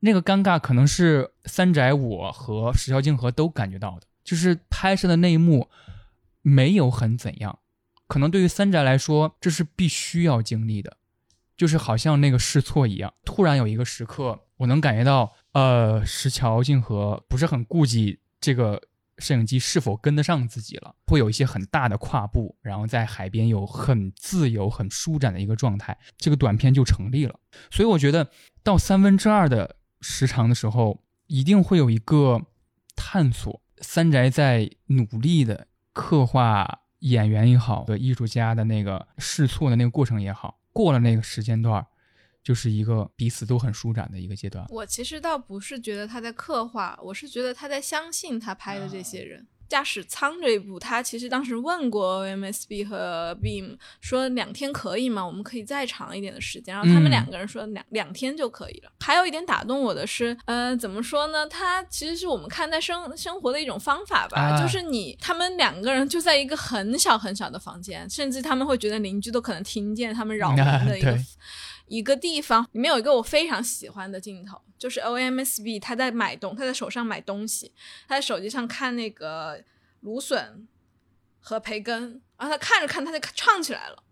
[0.00, 5.68] 那个尴尬可能是三宅我和石桥静河都感觉到的，就是拍摄的那一幕
[6.40, 7.58] 没有很怎样，
[8.06, 10.96] 可能对于三宅来说这是必须要经历的，
[11.56, 18.80] 就是好像那个试错一样，突然有一个时刻，我能感觉到，呃，石桥静河不是很顾及这个。
[19.18, 20.96] 摄影机是否跟得上自己了？
[21.06, 27.38] 会有一些很大的跨步，然后在海边有很自由、很舒展的一个状态，这个短片就成立了。
[27.70, 28.28] 所以我觉得
[28.64, 32.40] 到三分之二的时长的时候，一定会有一个
[32.96, 33.62] 探索。
[33.80, 41.86] 三宅在努力的刻画演员也好，的艺术家的那个试错的那个过程也好，过了那个时间段。
[42.44, 44.66] 就是一个彼此都很舒展的一个阶段。
[44.68, 49.46] 我其实倒不是觉得他在刻画，我是觉得他在相信他拍的这些人。
[49.72, 55.24] 驾驶舱这一步，他其实当时问过 MSB 和 Beam 说两天可以吗？
[55.26, 56.74] 我们可以再长一点的时间。
[56.74, 58.92] 然后他们两个人说两两天就可以了。
[59.00, 61.46] 还有一点打动我的是，呃，怎么说呢？
[61.46, 64.60] 他其实是我们看待生生活的一种方法吧。
[64.60, 71.18] 就是你他们两个人就在一个很小很小的房间，甚至他们会觉得邻居都可能听见他们扰民的一个。
[71.92, 77.70] 一个地方里面有一个我非常喜欢的镜头，就是 O M S B 他在买东，他在手上买东西，
[78.08, 79.62] 他在手机上看那个
[80.00, 80.66] 芦笋
[81.38, 84.02] 和培根，然后他看着看，他就唱起来了。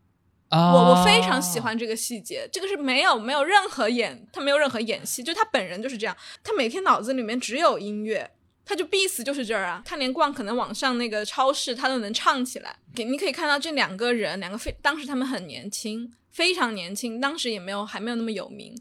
[0.50, 6.14] 我我非常喜欢这个细节，这个是没有没有任何演，他没有任何演戏，就他本人就是这样，
[6.44, 8.30] 他每天脑子里面只有音乐，
[8.70, 12.76] 他就必死就是这儿啊，他连逛可能网上那个超市他都能唱起来。
[12.94, 16.08] 给你可以看到这两个人，两个非当时他们很年轻。
[16.30, 18.72] 非常年轻，当时也没有还没有那么有名，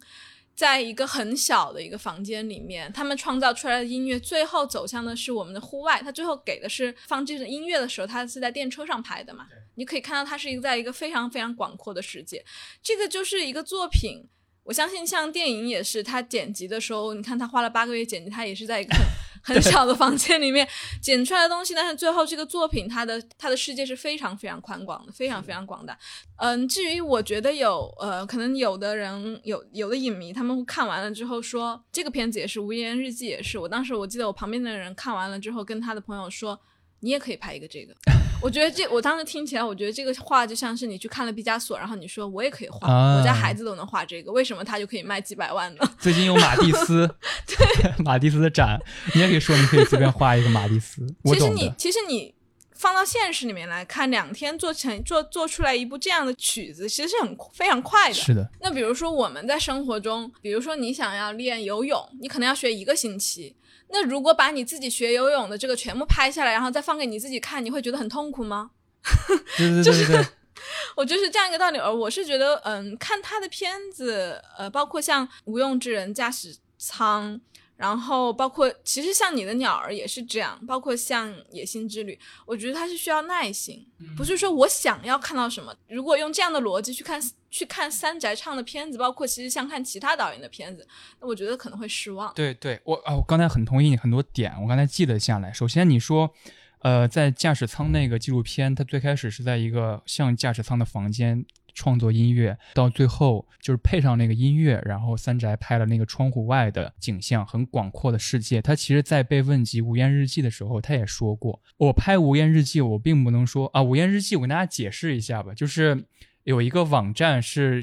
[0.55, 5.99] 在一个很小的一个房间里面，他们创造出来的音乐最后走向的是我们的户外。
[6.03, 9.47] 他最后给的是放这个音乐的时候，他是在电车上拍的嘛？
[9.73, 12.45] 你可以看到他是一个在一个非常非常广阔的世界。
[12.83, 14.23] 这个就是一个作品，
[14.65, 18.95] 我相信像电影也是，他剪辑的时候，你看他花了八个月剪辑，他也是在一个。
[19.41, 20.67] 很小的房间里面
[21.01, 25.97] 剪出来的东西，但是最后这个作品它的它的世界是非常非常宽广的，非常非常广大。
[26.37, 33.57] 嗯，至于我觉得有呃，可能有的人有有的影迷他们看完了之后说这个片子也是《无言日记》也是。
[33.57, 36.59] 我当时我记得我旁边的人看完了之后跟他的朋友说。
[37.01, 37.95] 你也可以拍一个这个，
[38.41, 45.89] 我觉得这我当时听起来，我觉得这个画就像是你去看了毕加索，然后你说我也可以画，我家孩子都能画这个，为什么他就可以卖几百万呢？
[45.99, 47.09] 最近有马蒂斯，
[47.45, 48.79] 对 马蒂斯的展，
[49.13, 51.05] 你也可以说你可以随便画一个马蒂斯。
[51.25, 52.33] 其实你其实你
[52.73, 58.13] 放到现实里面来看，两天做成做做出来一部这样的曲子，其实是很非常快的。
[58.13, 58.49] 是的。
[58.61, 63.55] 那比如说我们在生活中，比如说你想要练游泳，你可能要学一个星期。
[63.91, 68.71] 那如果把你自己学游泳的这个全部拍下来，然后再放给你自己看，你会觉得很痛苦吗？
[69.83, 70.25] 就是，
[70.95, 71.77] 我就是这样一个道理。
[71.79, 77.35] 而我是觉得，嗯，看他的片子，呃，包括像《无用之人驾驶舱》。
[77.79, 85.73] 然后包括其实像你的鸟儿也是这样，包括像野心之旅，我觉得它是需要耐心，不是说我想要看到什么。
[85.87, 90.87] 如果用这样的逻辑去看去看三宅唱的片子，包括其实像看其他导演的片子，
[91.19, 92.33] 那我觉得可能会失望。
[92.33, 95.51] 对对，我啊，我刚才很同意你很多点，我刚才记了下来。
[95.51, 96.33] 首先你说，
[96.79, 101.45] 呃，在驾驶舱那个纪录片，它最开始是在一个像驾驶舱的房间。
[101.75, 108.61] 创作音乐到最后就是配上那个音乐，然后三宅拍了那个窗户外的景象，很广阔的世界。
[108.61, 116.05] 他其实，在被问及《无烟日记》的时候，他也说过：“我拍《无烟日记》，我并不能说啊，《无烟日记》，我跟大家解释一下吧，就是
[116.49, 117.81] 有一个网站是。”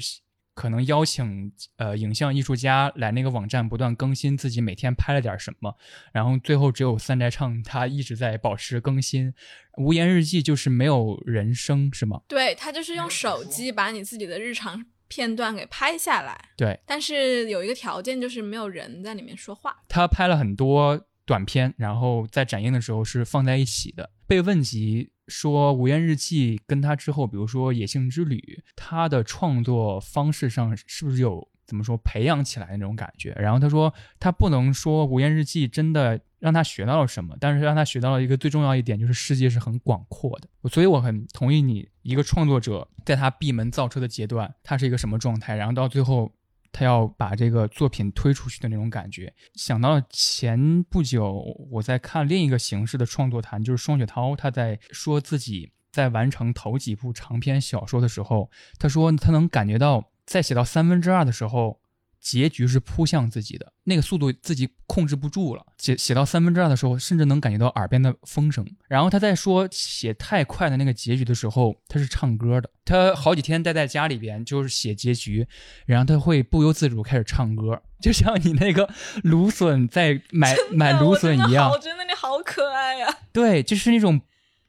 [0.57, 5.77] 可能邀请呃影像艺术家来那个网站不断更新自己每天拍了点什么，
[6.11, 9.31] 然后最后只有三宅唱他一直在保持更新。
[9.77, 12.21] 无言日记就是没有人声是吗？
[12.27, 16.35] 对他就是用手机把你自己的日常片段给拍下来。
[16.57, 19.83] 对，但是有一个条件就是没有人在里面说话。
[19.87, 24.09] 他拍了很多短片，然后在展映的时候是放在一起的。
[24.25, 25.11] 被问及。
[25.27, 28.37] 说《无言日记》跟他之后，比如说《野性之旅》，
[28.77, 33.33] 他的创作方式上是不是有怎么说培养起来那种感觉？
[33.37, 40.47] 然后他说，他不能说《无言日记》真的让他学到了什么，但是让他学到了一个最重要一点，就是世界是很广阔的。
[40.69, 46.31] 所以我很同意你，一个创作者在他闭门造车的阶段，他是一个什么状态，然后到最后。
[46.77, 61.79] 他要把这个作品推出去的那种感觉，想到前不久我在看另一个形式的创作谈，就是双雪涛他在说自己在完成头几部长篇小说的时候，他说他能感觉到在写到三分之二的时候，
[62.27, 65.65] 结局是扑向自己的，那个速度自己控制不住了。
[65.77, 68.67] 写写到三分之二的时候，甚至能感觉到耳边的风声。
[68.89, 72.69] 然后他在说写太快的那个结局的时候，他是唱歌的。
[72.83, 75.47] 他好几天待在家里边，就是写结局，
[75.85, 78.89] 然后他会不由自主开始唱歌，就像你那个
[79.23, 81.69] 芦笋在买买芦笋一样。
[81.71, 83.07] 我觉得你好可爱呀！
[83.31, 84.19] 对，就是那种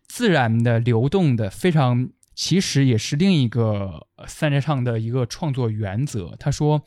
[0.06, 2.10] 自然的、流动的，非常。
[2.40, 6.36] 其实也是另一个三宅唱的一个创作原则。
[6.38, 6.80] 他说，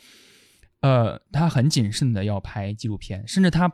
[0.81, 3.71] 呃，他很谨慎的要拍纪录片，甚至他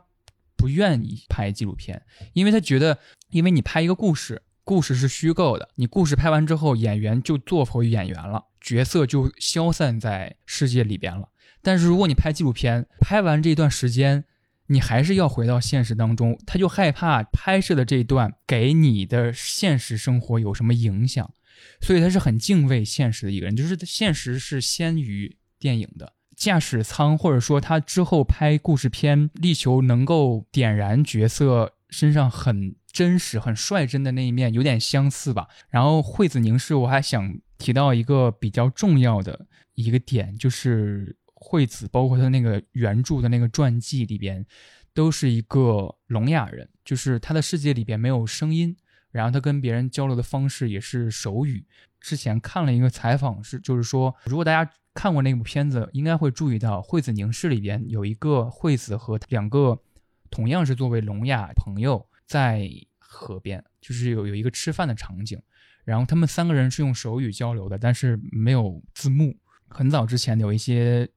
[0.56, 2.02] 不愿意拍纪录片，
[2.32, 2.98] 因为他觉得，
[3.30, 11.30] 因为你拍一个故事，故事是虚构的，你故事拍完之后，演员就做回演员了，角色就消散在世界里边了。
[11.62, 14.24] 但是如果你拍纪录片，拍完这段时间，
[14.66, 21.32] 你还是要回到现实当中，他就害怕拍摄的这一段给你的现实生活有什么影响。
[21.80, 26.12] 所以他是很敬畏现实的一个人，就是现实是先于电影的。
[26.38, 35.48] 驾驶舱或者说他之后拍故事片，力求能够点燃角色身上很真实、很率真的那一面，有点相似吧。
[35.68, 44.46] 然后惠子凝视，我还想提到一个比较重要的一个点，就是惠子包括他那个原著的那个传记里边，
[44.94, 48.76] 都是一个聋哑人，就是他的世界里边没有声音。
[49.10, 51.66] 然后他跟别人交流的方式也是手语。
[51.98, 59.80] 之前看了一个采访，是就是说，如果大家看过那部片子，应该会注意到惠子凝视里边有一个惠子和两个
[60.28, 62.68] 同样是作为聋哑朋友在
[62.98, 65.40] 河边，就是有有一个吃饭的场景。
[65.84, 69.38] 然后他们三个人是用手语交流的，但是没有字幕。
[69.68, 71.08] 很早之前有一些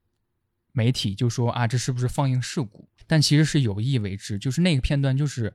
[0.70, 2.88] 媒体就说啊，这是不是放映事故？
[3.08, 5.52] 但其实是有意为之，就是那个片段就是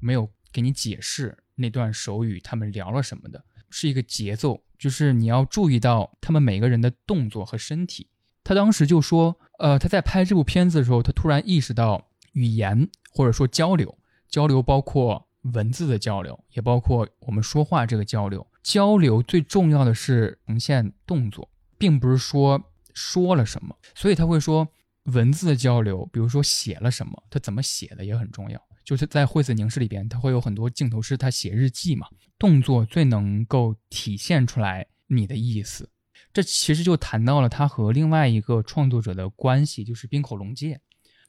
[0.00, 1.38] 没有给你解释。
[1.54, 3.44] 那段手语，他们聊了什么的？
[3.70, 8.08] 是一个节奏，就是你要注意到他们每个人的动作和身体。
[8.44, 13.98] 他当时就说，呃，他在拍这部片子的时候，他突然意识到语言或者说交流，
[14.28, 18.46] 交流包括文字的交流，也包括我们说话这个交流。
[18.62, 22.62] 交流最重要的是呈现动作，并不是说
[22.94, 23.74] 说了什么。
[23.94, 24.68] 所以他会说
[25.04, 28.60] 文字的交流，比如说写了什么，他怎么写的也很重要。
[28.88, 32.06] 就是在惠子凝视里边，他会有很多镜头是他写日记嘛，
[32.38, 35.90] 动作最能够体现出来你的意思。
[36.32, 40.80] 这其实就谈到了他和另外一个创作者的关系，就是冰口龙介。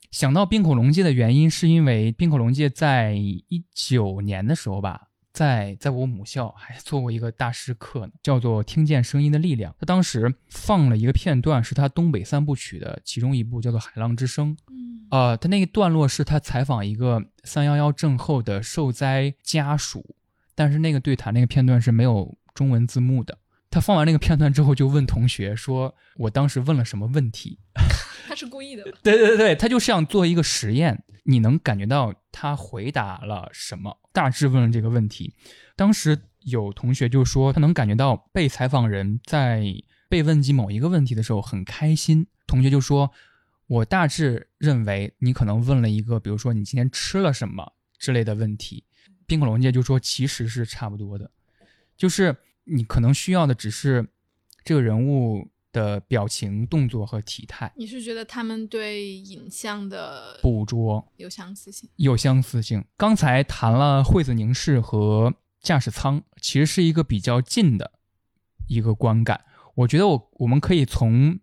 [0.10, 9.72] 想到冰口龙介的原因，是因为冰口龙介在一九年的时候吧，在在我母校还做过一个大师课呢，叫做《听见声音的力量》。
[9.80, 14.56] 他当时放了一个片段，是他东北三部曲的其中一部，叫做《海浪之声》。
[15.12, 20.16] 呃，他那个段落是他采访一个三幺幺震后的受灾家属，
[20.54, 23.38] 但是那个对谈那个片段是没有中文字幕的。
[23.72, 27.60] 他放完那个片段之后，就问同学说：“我当时问了什么问题？”
[28.28, 28.84] 他是故意的。
[29.04, 35.34] 对对对，他就想做一个实验，你能感觉到他回答了什么，大致问了这个问题。
[35.76, 39.64] 当时有同学就说，他能感觉到被采访人在
[40.08, 42.28] 被问及某一个问题的时候很开心。
[42.48, 43.12] 同学就说。
[43.70, 48.84] 我大致认为你可能问了一个，比如说你今天吃了什么之类的问题。
[49.28, 51.30] 冰口龙介就说其实是差不多的，
[51.96, 54.10] 就是你可能需要的只是
[54.64, 57.72] 这个人物的表情、动作和体态。
[57.76, 61.90] 你是觉得他们对影像的捕捉有相似性？
[61.96, 62.84] 有相似性。
[62.98, 67.92] 刚才谈了惠子凝视和驾驶舱，其实是一个比较近的
[68.68, 69.46] 一个观感。
[69.76, 71.40] 我觉得我我们可以从。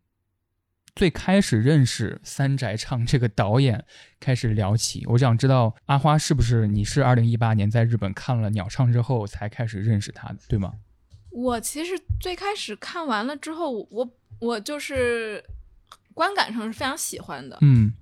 [0.95, 3.85] 最开始认识三宅唱这个导演
[4.19, 10.73] 开始聊起，我想知道阿花是不是你是二零一八年在日本看了鸟唱之后才开始认识他的，对吗？
[11.37, 14.11] 我其实最开始看完了之后，我
[14.41, 15.45] 我就是
[16.15, 17.93] 观感上是非常喜欢的，嗯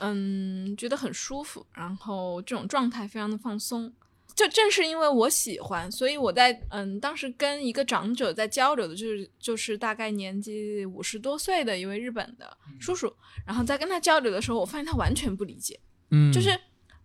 [0.00, 3.92] 嗯，觉得很舒服，然后这种状态非常的放松。
[4.36, 13.12] 就正是因为我喜欢，所以我在嗯，当时跟一个长者在交流的，就是就是大概年纪五十多岁的一位日本的叔叔，
[13.44, 15.80] 然后在跟他交流的时候，我发现他完全不理解，
[16.12, 16.56] 嗯，就是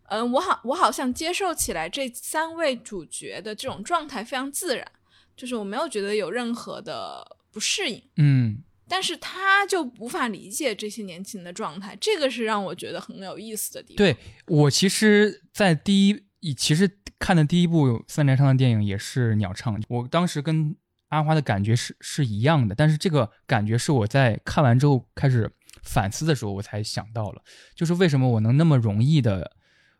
[0.09, 4.91] 嗯，我好我好像接受起来这三位主角的这种状态非常自然，
[5.35, 8.57] 就是我没有觉得有任何的不适应，嗯，
[8.87, 13.97] 但是他就无法理解这些年轻人的状态，这个是让我觉得很有意思的地方。
[13.97, 14.15] 对
[14.47, 16.23] 我其实，在第一。
[16.57, 20.75] 其实看的第一部三宅唱的电影也是《鸟唱》，我当时跟
[21.07, 25.49] 阿花的感觉是是一样的，但是这个感觉是我在看完之后开始
[25.83, 27.41] 反思的时候，我才想到了，
[27.73, 29.55] 就是为什么我能那么容易的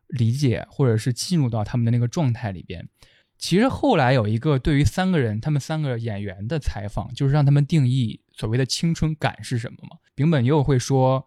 [0.07, 2.89] 理解或者是进入到他们的那个状态里边。
[3.37, 9.97] 其实后来有一个对于三个人，他们三个演员的采访，就是让他们定义所谓的青春感是什么嘛。
[10.15, 11.25] 丙本又会说，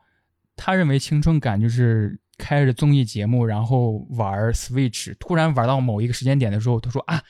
[0.57, 7.23] 他认为青春感就是开着综艺节目，然后玩 Switch，突然玩到某一个时间点的时候，他说啊，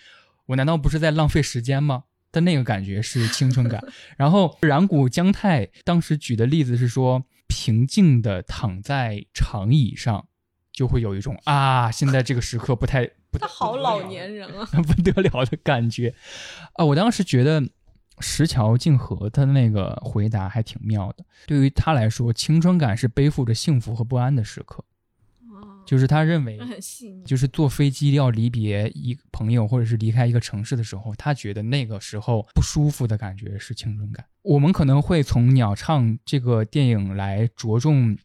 [0.47, 2.05] 我难道不是在浪费时间吗？
[2.31, 3.83] 的那个感觉是青春感。
[4.17, 10.29] 然后染谷将太当时举的例子是说，平静的躺在长椅上，
[10.71, 16.15] 就会有一种啊，现在这个时刻不太不他好老年人啊， 不得了的感觉
[16.75, 16.85] 啊！
[16.85, 17.63] 我当时觉得。
[18.19, 21.25] 石桥静河他的那个回答还挺妙的。
[21.47, 24.83] 对于他来说，青春感是背负着幸福和不安的时刻。
[25.85, 26.59] 就是他认为，
[27.27, 34.25] 就是坐飞机要离别一朋友，或者是离开一个城市的时候，他觉得那个时候不舒服的感觉是青春感。
[34.41, 38.17] 我们可能会从《鸟唱》这个电影来着重。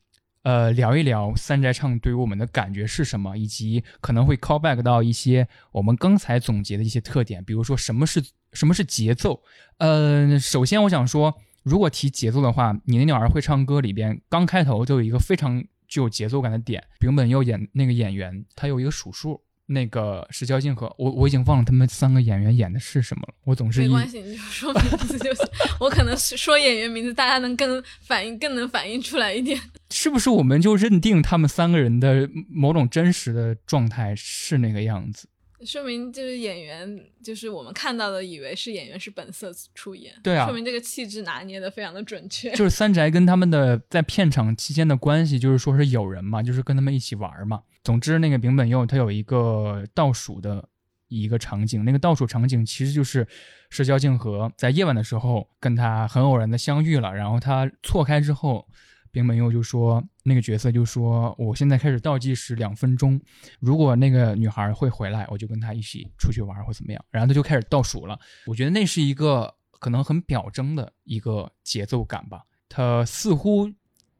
[0.44, 8.24] 呃，聊一聊三宅唱对于我们的感觉是什么，以及可能会 call back 到一些我们刚才总结的一些特点，比如说什么是
[8.54, 9.44] 什么是节奏。
[9.78, 19.44] 呃，首先我想说，如果提节奏的话，你的鸟儿会唱歌里边刚开头就有一个非常具有节奏感的点，丙本佑演那个演员，他有一个数数。
[19.72, 23.34] 那个石桥静河，我我已经忘了他们三个演员演的是什么了。
[23.46, 25.46] 我总是没关系，你就说名字就行。
[25.80, 29.60] 我可能说演员名字，大家能更反应更能反映出来一点。
[29.90, 35.28] 是不是我们就认定他们三个人的某种真实的状态是那个样子？
[35.64, 40.12] 说明就是演员，就是我们看到的，以为是演员是本色出演。
[40.24, 42.52] 对啊，说明这个气质拿捏的非常的准确。
[42.54, 47.62] 就是三宅跟他们的在片场期间的关系，就是说是友人嘛，就是跟他们一起玩嘛。
[47.84, 50.68] 总之，那个丙本佑他有一个倒数的
[51.08, 53.28] 一个场景，那个倒数场景其实就是
[53.70, 58.68] 社交静和在夜晚的时候跟他很偶然的相遇了，然后他错开之后。
[59.14, 63.20] 丙本佑就说：“那个角色就说，我现在开始倒计时两分钟，
[63.60, 67.06] 如果那个女孩会回来，我就跟她一起出去玩或怎么样。
[67.10, 68.18] 然后他就开始倒数了。
[68.46, 72.44] 我觉得那是一个可能很表征的一个节奏感吧。
[72.70, 73.70] 他似乎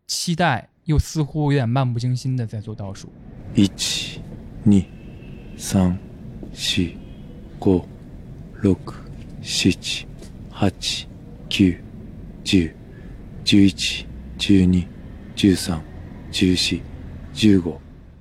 [0.08, 3.12] 期待，又似乎有点漫不经心的在做倒数。
[3.56, 3.66] 一、
[4.66, 4.84] 二、
[5.58, 5.98] 三、
[6.54, 6.88] 四、
[7.66, 7.82] 五、
[8.62, 8.78] 六、
[9.42, 10.06] 七、
[10.52, 11.74] 八、九、
[12.44, 12.74] 十、
[13.44, 13.72] 十一。”
[14.38, 14.86] 十二、
[15.36, 15.82] 十三、
[16.32, 16.80] 十四、
[17.34, 17.80] 十五、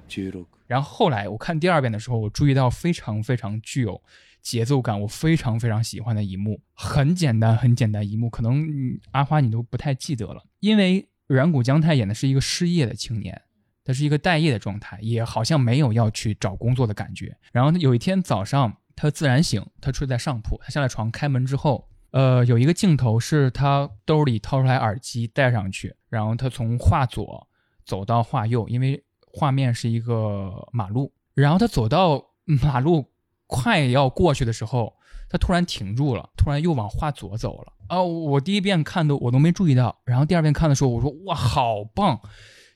[0.09, 0.47] 十六。
[0.67, 4.01] 然后后来我看第二遍的时候，我注意到非常非常具有
[4.41, 8.67] 节奏感，我非常非常喜欢的一幕，很简单很简单一幕，可能
[9.11, 13.41] 阿花你都不太记得了，因为软谷将太演的是一个失业的青年，
[13.85, 17.37] 他是一个待业的状态，也好像没有要去找工作的感觉。
[17.53, 21.89] 然后有一天早上，他自然醒，他睡在上铺，他下了床，开门之后。
[22.11, 27.47] 呃，有一个镜头是他兜里掏出来耳机戴上去，然后他从画左
[27.85, 33.13] 走到画右，因为画面是一个马路，然后他走到马路
[33.47, 34.97] 快要过去的时候，
[35.31, 37.73] 他突然停住了，突然又往画左走了。
[37.87, 42.21] 啊，我第一遍看都我都没注意到，然后第二遍看的时候，我说哇，好棒！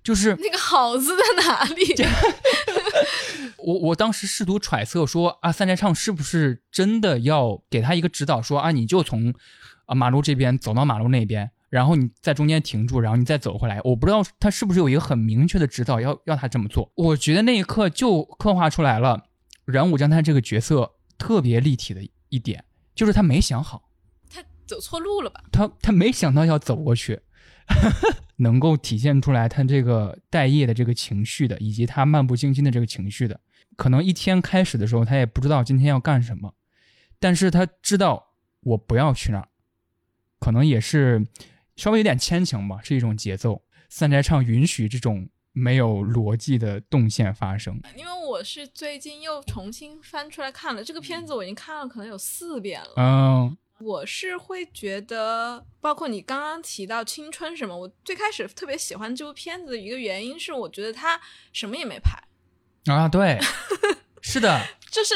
[0.03, 1.95] 就是那个“好”字在哪里？
[3.59, 9.33] 我我当时试图揣测说啊，三宅唱是不是真的要给他一个指导，说啊，你就从
[9.87, 13.81] 啊马路这边走到马路那边，然后你在中间停住，然后你再走回来。
[13.83, 16.93] 我不知道他是不是有一个很明确的指导要要他这么做。
[16.97, 19.25] 我觉得那一刻就刻画出来了
[19.65, 22.03] 人武将太这个角色特别立体的
[22.35, 22.65] 一点，
[22.95, 23.89] 就是他没想好，
[24.29, 25.45] 他走错路了吧？
[25.53, 27.21] 他他没想到要走过去。
[28.37, 33.41] 能够体现出来他这个待业的这个情绪的，以及他漫不经心的这个情绪的，
[33.77, 36.53] 可能一天开始的时候他也不知道今天要干什么，
[37.19, 39.49] 但是他知道我不要去那儿，
[40.41, 41.27] 可能也是
[41.77, 43.63] 稍微有点牵强吧，是一种节奏。
[43.89, 47.81] 三宅唱允许这种没有逻辑的动线发生。
[47.97, 52.93] 因为我是最近又重新翻出来看了这个片子，我已经看了可能有四遍了。
[52.97, 53.57] 嗯。
[53.81, 61.21] 我是会觉得，包括你刚刚提到青春什么，我最开始特别喜欢这部片子的一个原因是，我觉得他
[61.53, 62.17] 什么也没拍
[62.87, 63.39] 啊，对，
[64.23, 65.15] 是的， 就是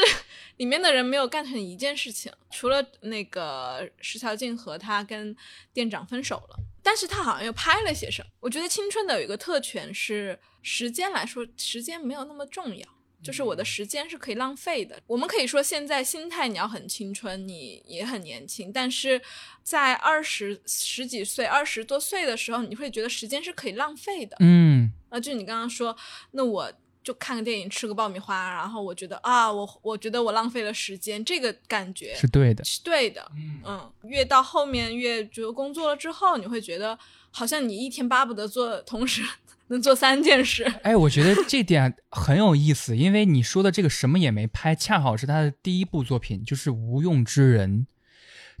[0.57, 5.35] 里面的人没有干成一件事情，除了那个石桥静和他跟
[5.73, 6.59] 店长分手了，
[6.89, 8.31] 但是他好像又拍了些什么。
[8.39, 12.87] 我觉得青春的有一个特权是时间来说，时间没有那么重要。
[13.21, 14.99] 就是我的时间是可以浪费的。
[15.05, 19.21] 我们可以说现在心态你要很青春，你也很年轻，但是
[19.61, 24.35] 在二十十几岁、二十多岁的时候，你会觉得时间是可以浪费的。
[24.39, 25.95] 嗯，啊，就你刚刚说，
[26.31, 26.73] 那我
[27.03, 33.31] 就看个电影，吃个爆米花，然后我觉得啊，我我觉得我浪费了时间，这个感觉是对的，是对的。
[33.65, 36.97] 嗯，越到后面越就工作了之后，你会觉得
[37.31, 39.23] 好像你一天巴不得做同时。
[39.71, 47.81] 能做三件事，哎，我觉得这点很有意思，因为你说的这个什么也没拍，恰好是他的第一部作品，就是《无用之人》。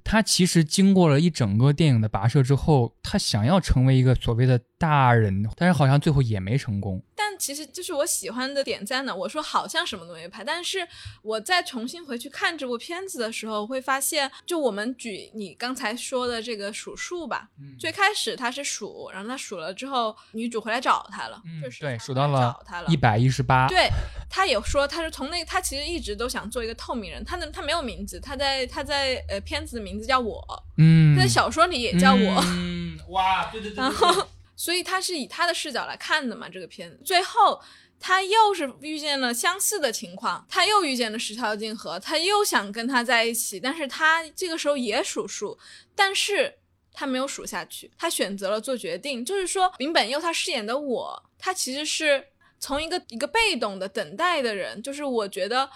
[0.03, 7.01] 他其实经过了一整个电影的跋涉之后，他想要成为一个所谓的大人，但是好像最后也没成功。
[7.15, 9.13] 但其实就是我喜欢的点在哪？
[9.13, 10.87] 我说好像什么都没拍，但是
[11.21, 22.95] 我再重新回去看这部片子的时候，会发现，就我们举你刚才说的这个数数吧，嗯最开始他是数，然后他数了之后，女主回来找他了，就是嗯对，数到了找他了一。
[22.95, 23.67] 百一十八。
[23.67, 23.89] 对，
[24.29, 34.27] 他也说，他是从那，他其实一直都想做一个透明人，他的他没有名字，他在他在呃片子的名字叫我，嗯，他在小说里也叫我，嗯，哇，对对对 然后，
[34.59, 36.99] 所以他是以他的视角来看的嘛，这个片子。
[37.05, 37.61] 最后，
[37.97, 45.57] 他又是遇见了相似的情况，他又遇见了石桥静河，他又想跟他在一起，但是他这个时候也数数，
[45.95, 46.53] 但是
[46.91, 52.27] 他没有数下去，他选择了做决定，就是说，林本佑他饰演的我，他其实是
[52.59, 55.69] 从一个一个被动的等待的人，就是我觉得。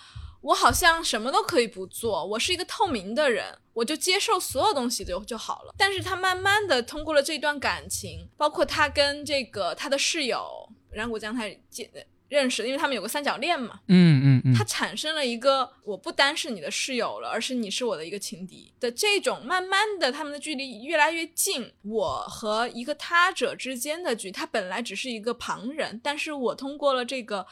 [0.43, 5.73] 我好像什么都可以不做，我是一个透明的人，我就接受所有东西就就好了。
[5.77, 11.89] 但是他慢慢的通过了这段感情，包括他跟这个他的室友染谷将太见
[12.27, 27.47] 认识，因为他们有个三角恋嘛，嗯嗯嗯，他产生了一个我不单是你的室友了，而是你是我的一个情敌的这种，慢慢的他们的距离越来越近，我和一个他者之间的距离，他本来只是一个旁人，但是我通过了这个。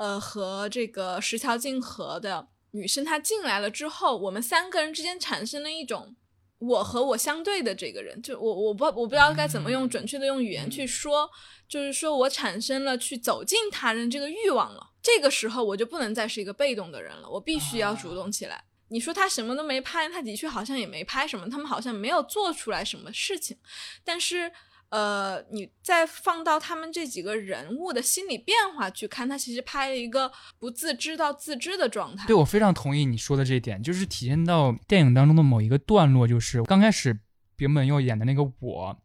[0.00, 6.16] 呃，和这个石桥静河的女生她进来了之后，我们三个人之间产生了一种
[6.58, 11.28] 我和我相对的这个人，就我我不我不知道该怎么用准确的用语言去说，
[11.68, 14.92] 就是说我产生了去走进他人这个欲望了。
[15.02, 18.64] 这个时候我就不能再是一个被动的人了，我必须要主动起来。
[18.88, 23.58] 你说他什么都没拍，他的确好像也没拍什么，他们好像没有做出来什么事情，
[24.02, 24.50] 但是。
[24.90, 32.26] 呃，你再放到他们这几个人物的心理变化去看，他其实拍了一个不自知到自知的状态。
[32.26, 37.18] 对我非常同意你说的这一点，就是体现到电影当中的某一个段落，就是刚开始
[37.56, 39.02] 丙本佑演的那个我，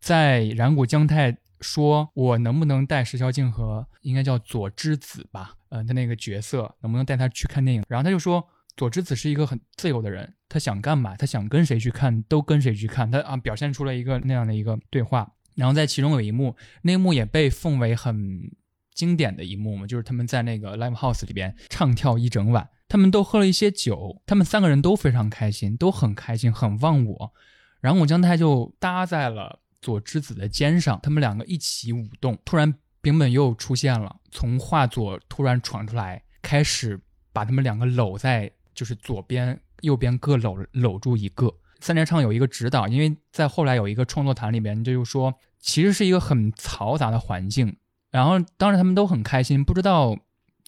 [0.00, 7.82] 在染谷将太说我能不能带石桥静和，应该叫佐之子吧，呃，他那个角色能不能带他去看电影？
[7.88, 15.32] 然后他就说佐之子是一个很自由的人，他想干嘛，他想跟谁去看都跟谁去看，他啊表现出了一个那样的一个对话。
[15.54, 18.50] 然后在其中有一幕，那一幕也被奉为很
[18.92, 27.32] 经典的一幕嘛，就是他们在那个 live house 里边唱跳一整晚，他们都喝了一些酒，他们三个人都非常开心，都很开心，很忘我。
[27.80, 32.36] 然后我将太就搭在了佐之子的肩上，他们两个一起舞动。
[32.44, 37.00] 突然丙本又出现了，从画左突然闯出来，开始
[37.32, 41.52] 把他们两个搂在，就是左边、右边各搂搂住一个。
[41.80, 47.76] 三宅唱有一个指导，因为在后来有一个创作团里边，就说其实是一个很嘈杂的环境，
[48.10, 50.16] 然后当时他们都很开心，不知道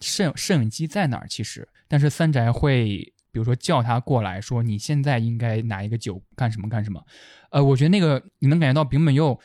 [0.01, 7.03] 摄摄影机在哪儿，其实，但是三宅会比如说叫他过来说你现在应该拿一个酒干什么干什么，
[7.49, 9.39] 呃，我觉得那个你能感觉到丙本佑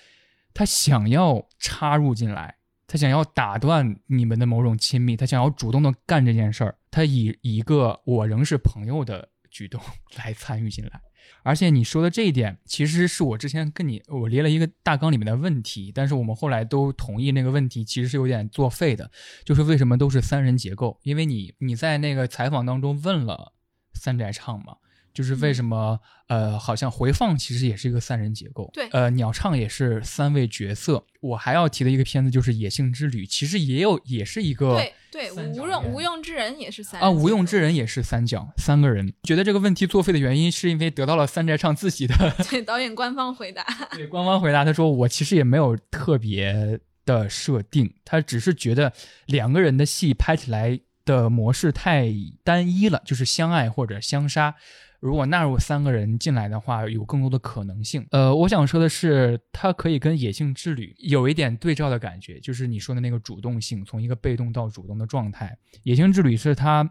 [0.52, 2.54] 他想要插入进来，
[2.86, 9.80] 他想要打断你们的某种亲密，他想要主动的干这件事儿，他以以一个我仍是朋友的举动
[10.16, 11.00] 来参与进来。
[11.42, 19.10] 而且你说的这一点，其实是我之前跟你我列了一个大纲里面的问题，但是我们后来都同意那个问题其实是有点作废的，
[19.44, 21.00] 就是为什么都是三人结构？
[21.02, 23.52] 因为你你在那个采访当中问了
[23.94, 24.76] 三宅唱嘛，
[25.12, 31.04] 就是为什么、呃好像回放其实也是一个三人结构，对呃鸟唱也是三位角色。
[31.20, 39.14] 我还要提的一个片子就是《野性之旅》，其实也有也是一个对对，无用无用之人也是三啊，无用之人也是三角，三个人。
[39.22, 42.14] 觉得这个问题作废的原因，是因为得到了三宅唱自己的
[42.50, 48.92] 对导演官方回答， 对官方回答，他说我其实也没有特别的设定，他只是觉得
[49.26, 52.12] 两个人的戏拍起来的模式太
[52.42, 54.56] 单一了，就是相爱或者相杀。
[55.04, 58.06] 如果纳入三个人进来的话，有更多的可能性。
[58.10, 65.58] 呃，我想说的是，它可以跟《野性之旅》有一点对照的感觉，就是你说的那个主动性，从一个被动到主动的状态。
[65.82, 66.90] 《野性之旅》是他，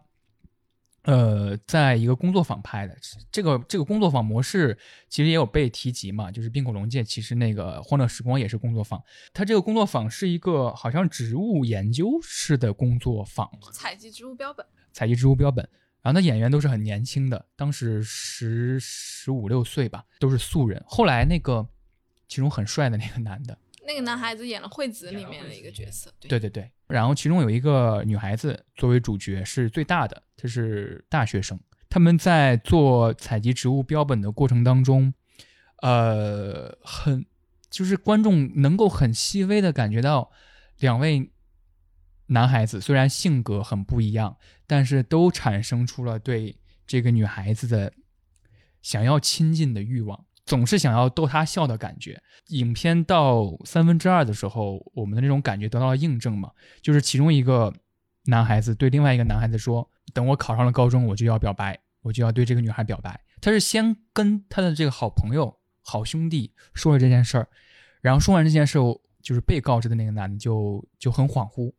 [1.06, 2.96] 呃，在一个工作坊拍的。
[3.32, 4.78] 这个这个工作坊模式
[5.10, 9.02] 其实也有被提及嘛，就是冰火龙界，其实那个《欢乐时光》也是工作坊。
[9.34, 15.68] 它这个工作坊是一个好像植物研究式的工作坊，采集植物标本，采集植物标本。
[16.04, 20.84] 然后那演员都是很年轻的，当时十十五六岁吧，都是素人。
[20.86, 21.66] 后来那个
[22.28, 26.72] 其中很帅的那个男的，那个男孩子演了《惠子》里面的一个角色，对对对对。
[26.88, 31.58] 然后其中有一个女孩子作为主角是最大的，她是大学生。
[31.90, 35.14] 他们在做采集植物标本的过程当中，
[35.78, 37.26] 呃，很
[37.70, 40.32] 就是观众能够很细微的感觉到
[40.80, 41.32] 两位
[42.28, 46.58] 男孩子虽然性格很不一样，但是都产生出了对
[46.88, 47.94] 这个女孩子的
[48.82, 50.26] 想要亲近的欲望。
[50.46, 52.22] 总是想要逗她笑的感觉。
[52.48, 56.52] 影片到三分之二的时候，我们的那种感觉得到了印证嘛，
[56.82, 57.74] 就是其中一个
[58.26, 67.48] 男孩子对另外一个男孩子说：“等我考上了高中，我就要表白，我就要对这个女孩表白。”他是先跟他的这个好朋友、好兄弟说了这件事儿，
[68.02, 71.74] 然后说完这件事后，就是被告知的那个男的就就很恍惚，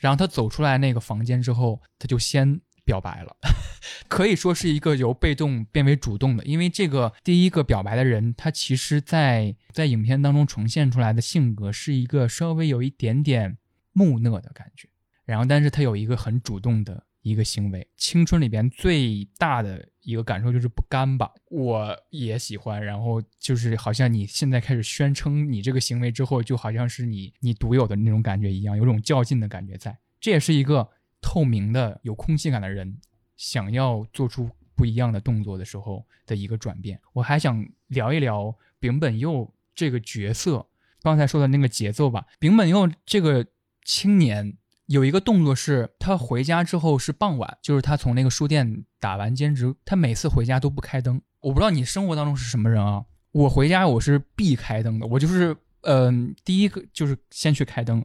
[0.00, 2.60] 然后他走出来那个房间之后，他就先。
[2.82, 3.36] 表白了，
[4.08, 13.58] 可以说是一个由被动变为主动的，因为这个第一个表白的人，他其实，在在影片当中呈现出来的性格是一个稍微有一点点
[13.92, 14.88] 木讷的感觉，
[15.24, 17.86] 然后，但是他有一个很主动的一个行为。
[17.96, 30.88] 青春里边最大的一个感受就是不甘吧，我也喜欢，然后就是好像你现在开始宣称你这个行为之后，就好像是你你独有的那种感觉一样，有种较劲的感觉在，这也是一个。
[31.22, 32.98] 透明的有空气感的人，
[33.36, 36.98] 想要做出不一样的动作的时候的一个转变。
[37.12, 40.66] 我还想聊一聊丙本佑这个角色，
[41.02, 42.26] 刚才说的那个节奏吧。
[42.38, 43.46] 丙本佑这个
[43.84, 44.56] 青年
[44.90, 51.22] 有一个动作是，他回家之后是傍晚，就是他从那个书店打完兼职，他每次回家都不开灯。
[51.38, 53.04] 我不知道你生活当中是什么人啊？
[53.30, 58.04] 我回家我是必开灯的，我就是嗯，第一个就是先去开灯。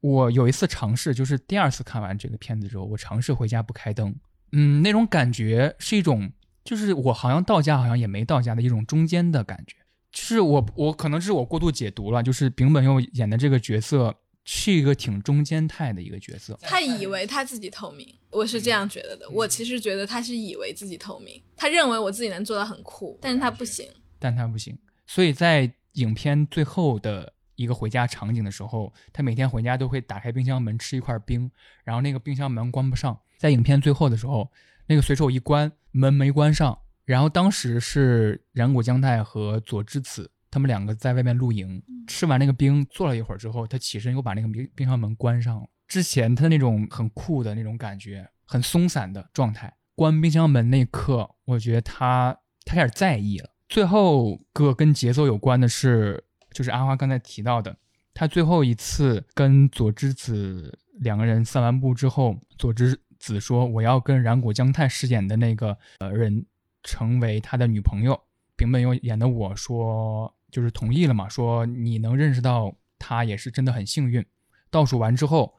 [0.00, 4.14] 我有一次尝试，就是第二次看完这个片子之后，我尝试回家不开灯，
[4.52, 6.32] 嗯，那种感觉是一种，
[6.64, 9.76] 就是我好像到家，好像也没到家的一种中间的感觉。
[10.10, 14.14] 就是我，我可能是我过度解读了，就是丙本佑演的这个角色
[14.44, 16.58] 是一个挺中间态的一个角色。
[16.62, 19.28] 他以为他自己透明，我是这样觉得的。
[19.30, 23.88] 我其实觉得他是以为自己透明，他认为我自己能做到很酷，但是他不行，
[24.18, 24.78] 但他不行。
[25.06, 27.32] 所以在影片最后的。
[27.54, 31.48] 一个回家场景的时候，他每天回家都会打开冰箱门吃一块冰，
[31.84, 33.16] 然后那个冰箱门关不上。
[33.38, 34.50] 在影片最后的时候，
[34.86, 45.66] 那个随手一关门没关上，然后当时是染谷将太和佐之子他们两个在外面露营，吃完那个冰坐了一会儿之后，他起身又把那个冰冰箱门关上了。
[45.88, 53.50] 之前他那种很酷的那种感觉，很松散的状态，关冰箱门那一刻，我觉得他他开始在意了。
[53.68, 56.22] 最后个跟节奏有关的是。
[56.54, 57.74] 就是阿花刚才提到的，
[58.12, 66.44] 他最后一次跟佐之子两个人散完步之后，佐之子说：“我要跟染谷将太饰演的那个呃人
[66.82, 68.20] 成为他的女朋友。”
[68.54, 74.24] 平本佑演的我说就是同意了嘛，说你能认识到他也是真的很幸运。
[74.70, 75.56] 倒数完之后，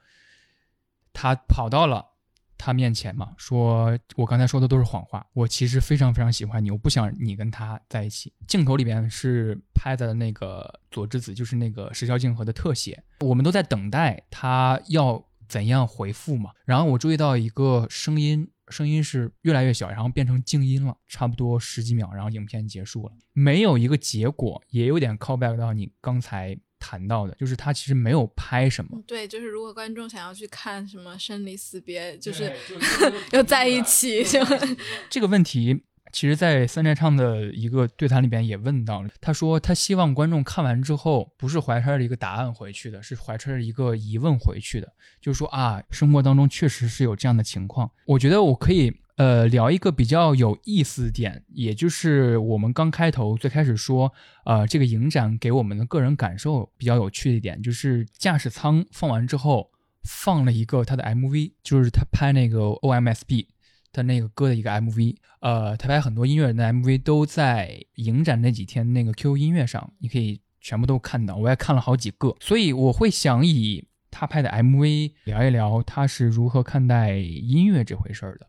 [1.12, 2.12] 他跑到了。
[2.56, 5.28] 他面前嘛，说我刚才说的都是谎话。
[5.34, 8.32] 我其实非常非常喜欢你，我不想你跟他在一起。
[8.48, 13.04] 镜头里边是拍的那个佐之子，就是那个石桥静河的特写。
[13.20, 16.52] 我们都在等待他要怎样回复嘛。
[16.64, 26.58] 然后我注意到一个声音，声音是越来越小，然后变成静音了，差不多十几秒，然后影片结束了，没有一个结果，也有点 call back 到你刚才。
[26.86, 32.52] 谈到的就是他其实没有拍什么，对，就是如果观众想要去看什么生离死别，就是
[33.32, 34.42] 又在一起，就
[35.10, 35.82] 这个问题，
[36.14, 48.94] 其实，在三宅唱的一个对谈里边也问到了，他说他希望观众看完之后不是怀揣着一个答案回去的，是怀揣着一个疑问回去的，就说啊，生活当中确实是有这样的情况，我觉得我可以。
[49.16, 54.12] 呃，聊一个比较有意思点，也就是我们刚开头最开始说，
[54.44, 59.70] 呃，这个影展给我们的个人感受比较有趣的一点，就是驾驶舱放完之后
[60.02, 63.46] 放了一个他的 MV，就是他拍那个 OMSB
[63.94, 65.16] 的那个歌的一个 MV。
[65.40, 78.48] 呃，他拍很多音乐人的 MV 都在影展那几天那个 QQ 音乐上，你可以全部都看到，我也看了好几个，所以我会想以他拍的 MV 聊一聊他是如何看待音乐这回事儿的。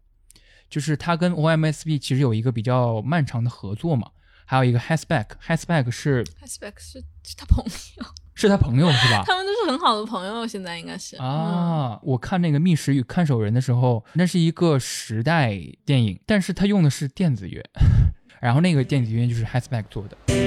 [0.70, 4.10] 就是他跟 OMSB 其实有一个比较漫长的合作嘛，
[4.44, 8.04] 还有一个 Hasback，Hasback 是 Hasback 是是他朋友，
[8.34, 9.22] 是他朋友是吧？
[9.26, 11.98] 他们都是很好的朋友，现在应该是啊。
[12.02, 17.62] 我看那个《觅食与看守人》的时候，那是一个时代电影，但是他用的是电子乐，
[18.40, 20.43] 然后那个电子乐就是 Hasback 做的。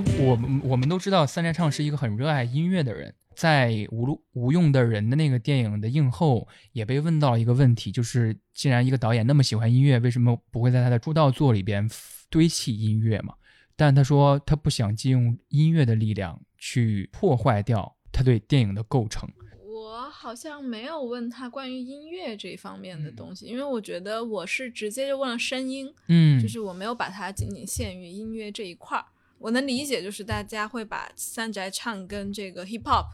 [0.00, 11.88] 为我们我们都知道三宅唱是一个很热爱音乐的人，在《无无用的人》的那个电影的映后，也被问到一个问题，就是既然一个导演那么喜欢音乐，为什么不会在他的出道作里边
[12.30, 13.34] 堆砌音乐嘛？
[13.74, 19.28] 但他说他不想借用音乐的力量去破坏掉他对电影的构成。
[19.64, 29.04] 我好像没有问他关于音乐这一方面的东西，因为我觉得我是直接就问了声音，嗯，就是我没有把它仅仅限于音乐这一块儿。
[29.42, 33.06] 我能理解，就是大家会把三宅唱跟这个 hip hop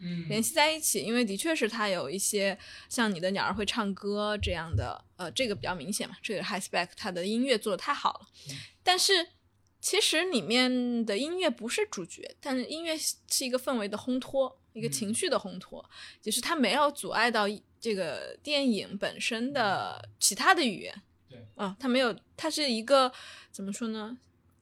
[0.00, 2.58] 嗯联系在一起，因为的确是它有一些
[2.88, 6.16] 像你的鸟儿会唱歌这样的，呃，这个比较明显嘛。
[6.20, 8.26] 这个 High Spec 它的音乐做的太好了，
[8.82, 9.28] 但是
[9.80, 15.88] 其实里面的音乐不是主角，但是音乐是一个氛围的烘托，一个情绪的烘托，
[16.20, 17.46] 就是它没有阻碍到
[17.80, 21.02] 这个电影本身的其他的语言。
[21.30, 23.12] 对，啊，它没有，它是一个
[23.52, 24.18] 怎么说呢？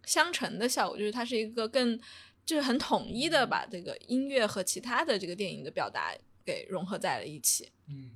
[0.07, 1.99] 相乘的效果，就是它是一个更
[2.45, 6.13] 就是很统一的把这个音乐和其他的这个电影的表达
[6.45, 7.71] 给融合在了一起。
[7.89, 8.11] 嗯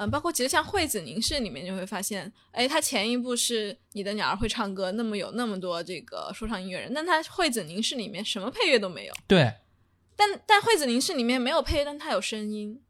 [0.00, 9.14] 嗯，包括其实像《惠子凝视》里面就会发现，哎，它前一部是你的鸟儿会唱歌，那么有那么多这个说唱音乐人，但它《惠子凝视》里面什么配乐都没有。
[9.26, 9.54] 对，
[10.14, 12.80] 但但《惠子凝视》里面没有配乐，但它有声音。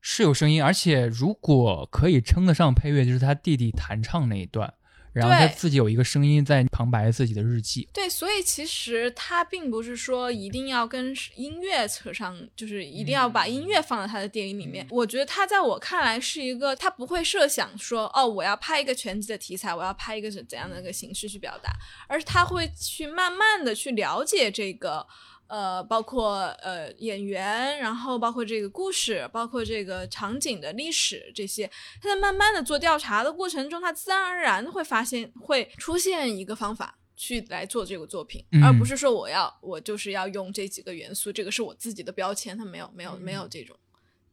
[0.00, 4.74] 是有声音，而且如果可以称得上配乐，就是他弟弟弹唱那一段，
[5.12, 7.88] 然后他自己有一个声音在旁白自己的日记。
[7.92, 14.86] 对，所以其实他并不是说一定要跟音乐扯上，就是一定要把音乐放到他的电影里面。
[14.90, 21.70] 我觉得他在我看来是一个，他不会设想说，哦，我要拍一个全集的题材，我要拍一个是怎样的一个形式去表达，
[22.08, 25.06] 而是他会去慢慢的去了解这个。
[25.52, 38.82] 呃，包括呃演员，然后包括这个故事，包括这个场景的历史这些，他在慢慢的做调查的过程中，他自然而然的会发现会出现一个方法去来做这个作品，嗯而不。
[38.82, 43.76] 是说我要我就是要用这几个元素，这个是我自己的标签，他没有没有没有这种，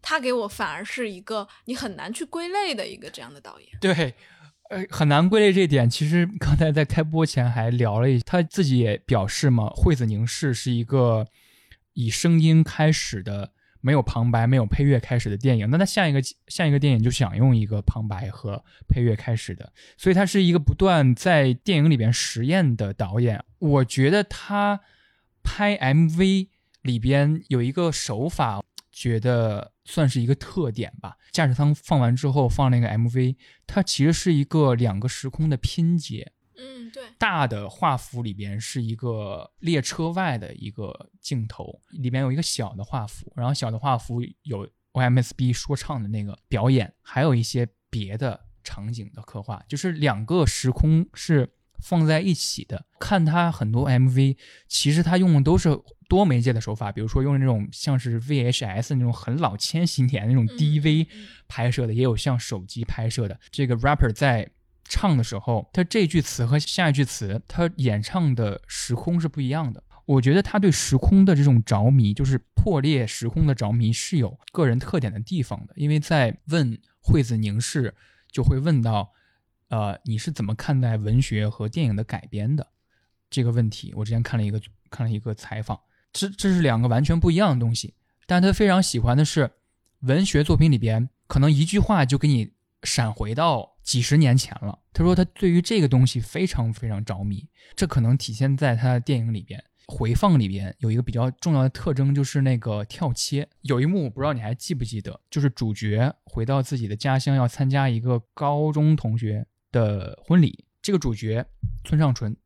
[0.02, 3.70] 他给我反而是一个你很难去归类的一个这样的导演。
[3.82, 4.14] 对，
[4.70, 5.90] 呃，很难归类这一点。
[5.90, 11.28] 其实刚才在开播前还聊了一，他自己也表示嘛，《惠子凝视》是一个
[11.94, 13.52] 以声音开始的，
[13.82, 15.68] 没有旁白、没有配乐开始的电影。
[15.72, 23.44] 那他下一个下一个电影就想用一个旁白和配乐开始的，所以他是一个不断在电影里边实验的导演。
[23.58, 24.82] 我觉得他
[25.44, 26.48] 拍 MV
[26.84, 28.62] 里边有一个手法，
[29.00, 31.16] 觉得算是一个特点吧。
[31.32, 36.34] 驾驶舱放完之后放那个 MV，它其实是一个两个时空的拼接。
[36.58, 51.50] 嗯，对，大的画幅里边是一个列车外的一个镜头，里边有一个小的画幅，然后小的画幅有 OMSB 说唱的那个表演，还有一些别的场景的刻画，就是两个时空是
[51.82, 52.86] 放在一起的。
[53.00, 54.36] 看他很多 MV，
[54.68, 55.70] 其实他用的都是
[56.10, 63.40] 多媒介的手法，比如说用那种像是 VHS 那种很老千禧年那种嗯 DV 嗯拍摄的，也有像手机拍摄的。
[63.52, 64.50] 这个 rapper 在
[64.84, 69.84] 唱的时候，他这句词和下一句词，他演唱的时空是不一样的。
[70.06, 75.74] 我觉得他对时空的这种着迷，就是破裂时空的着迷，是有个人特点的地方的。
[75.76, 77.94] 因为在问惠子凝视，
[78.32, 79.14] 就会问到，
[79.68, 82.66] 呃，你是怎么看待文学和电影的改编的
[83.30, 83.94] 这个问题？
[83.96, 85.80] 我之前看了一个看了一个采访，
[86.12, 87.94] 这这是两个完全不一样的东西。
[88.26, 89.52] 但他非常喜欢的是
[90.02, 92.52] 文学作品里边，可能一句话就给你
[92.84, 94.80] 闪回到几十年前了。
[94.94, 99.64] 他说他对于这个东西非常非常着迷，这可能体现在他的电影里边。
[99.92, 103.50] 回放里边有一个比较重要的特征，就是那个跳切。
[103.62, 110.64] 有一幕我不知道你还记不记得，就是主角回到自己的家乡，要参加一个高中同学的婚礼。
[110.80, 111.44] 这个主角
[111.84, 112.38] 村上纯，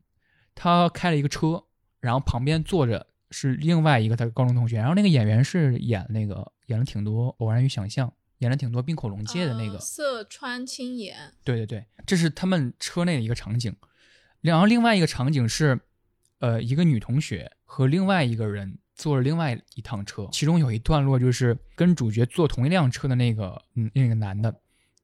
[0.55, 1.61] 他开了一个车，
[1.99, 8.07] 然后旁边坐着是另外一个他高中同学，然后那个演员是演那个演了挺多《偶然与想象》，
[8.38, 13.75] 演了挺多滨口龙介的那个呃，色川青眼，对对对，这是他们车内的一个场景。
[14.39, 15.79] 然后另外一个场景是，
[16.39, 24.53] 呃，一个女同学和另外一个人坐了另外一趟车，其中有一段落就是跟主角坐同一辆车的那个嗯那个男的，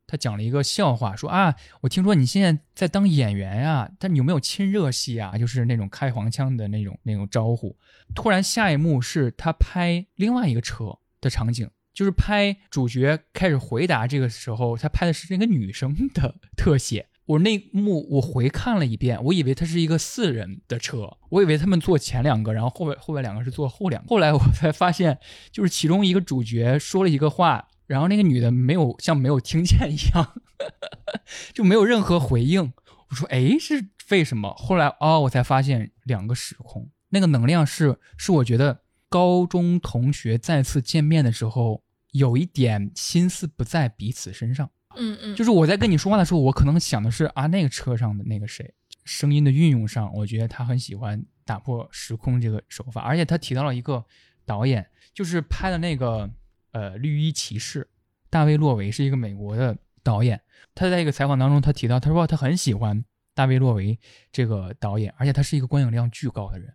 [0.09, 5.37] 他讲了一个笑话，说啊，我听说你现在在当演员呀、但你有没有亲热戏啊？
[5.37, 7.77] 就是那种开黄腔的那种那种招呼。
[8.15, 17.07] 突然下一幕是他拍另外一个车的场景，就是拍主角开始回答这个时候，他拍的是那个女生的特写。
[17.25, 24.09] 我那幕我回看了一遍，我以为他是一个四人的车，我以为他们坐前两个，然后后边后边两个是坐后两个。
[24.09, 25.15] 后来我才发现，
[25.51, 30.41] 就是其中一个主角说了一个话，然后那个女的没有像没有听见一样，
[31.53, 32.71] 就没有任何回应。
[33.09, 34.53] 我说，哎，是为什么？
[34.53, 44.69] 后来哦，我才发现两个时空，那个能量是是我觉得高中同学再次见面的时候，有一点心思不在彼此身上。
[44.95, 48.71] 嗯嗯，就是我在跟你说话的时候，我可能想的是啊，那个车上的那个谁，
[49.03, 54.05] 声音的运用上，我觉得他很喜欢打破时空这个手法，而且他提到了一个
[54.45, 56.29] 导演，就是拍的那个
[56.71, 57.81] 呃《绿衣骑士》，
[58.29, 60.41] 大卫·洛维是一个美国的导演。
[60.75, 63.03] 他在一个采访当中，他提到，他说他很喜欢
[63.33, 63.99] 大卫·洛维
[64.31, 66.73] 这个导演，而且他是一个观影量巨高的人，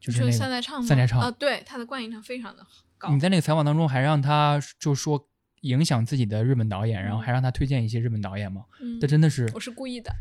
[0.00, 2.64] 就是那个三宅唱三宅唱啊，对，他的观影量非常的
[2.96, 3.10] 高。
[3.10, 5.28] 你在那个采访当中还让他就说
[5.62, 8.64] 影响自己的日本导演，然后还让他推荐一些日本导演吗？
[8.80, 10.12] 嗯这真的是我是故意的，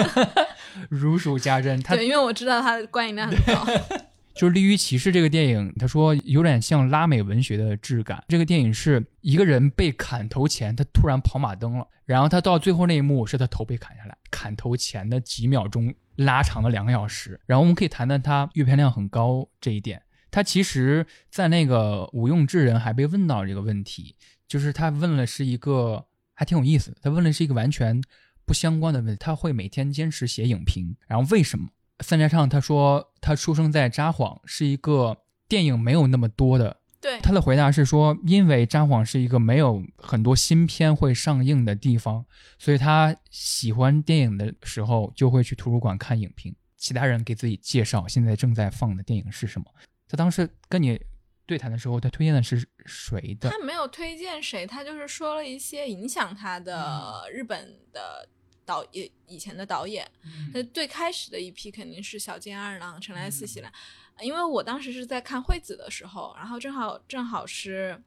[0.88, 1.80] 如数家珍。
[1.84, 3.66] 他对，因为我知道他的观影量很高。
[4.36, 8.22] 就是《利于骑士》这个电影，他说有点像拉美文学的质感。
[8.28, 17.40] 这个电影是一个人被砍头前，他突然跑马灯了，然后他到最后那一幕是他头被砍下来，砍头前的几秒钟拉长了两个小时。
[17.46, 20.02] 然后我们可以谈谈他阅片量很高这一点。
[20.30, 24.16] 他其实，在那个无用之人还被问到这个问题，
[24.46, 28.02] 就是他问了是一个还挺有意思，他问的是一个完全
[28.44, 29.18] 不相关的问题。
[29.18, 31.70] 他会每天坚持写影评，然后为什么？
[32.00, 35.16] 三宅唱他说他出生在札幌，是一个
[35.48, 36.76] 电影没有那么多的。
[37.00, 42.24] 对，他的回答是说，因为札幌是一个没有很多新片会上映的地方，
[42.58, 49.66] 所以他喜欢电影的时候就会去图书馆看影评，其他人给自己介绍现在正在放的电影是什么。
[50.08, 51.00] 他当时跟你
[51.44, 53.50] 对谈的时候，他推荐的是谁的？
[53.50, 58.28] 他没有推荐谁，他就是说了一些影响他的日本的
[58.66, 60.06] 导演以前的导演。
[60.52, 63.72] 那最开始的一批肯定是小津安二郎、成来四喜郎，
[64.20, 68.02] 因为我当时是在看惠子的时候，然后正好正好是。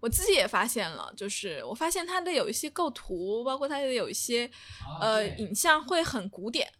[0.00, 4.50] 我自己也发现了，就是我发现他的有一些构图，包括他的有一些、
[5.00, 6.70] 呃影像会很古典，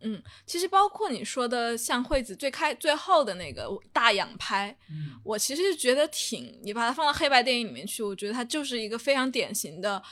[0.00, 10.02] 嗯，其实包括你说的像惠子最开最后的那个大仰拍，嗯我其实是觉得挺，你把它放到黑白电影里面去，我觉得它就是一个非常典型的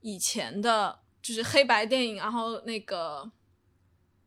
[0.00, 3.30] 以前的，就是黑白电影，然后那个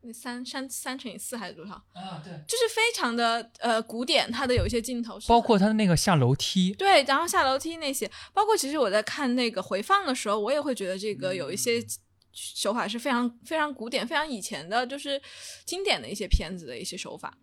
[0.00, 11.84] 那三三三乘以四还是多少，啊，对，就是非常的呃古典，它的有一些镜头是包括它的那个下楼梯，对，然后下楼梯那些，包括其实我在看那个回放的时候，我也会觉得这个有一些
[12.32, 15.20] 手法是非常非常古典、非常以前的，就是
[15.64, 17.36] 经典的一些片子的一些手法。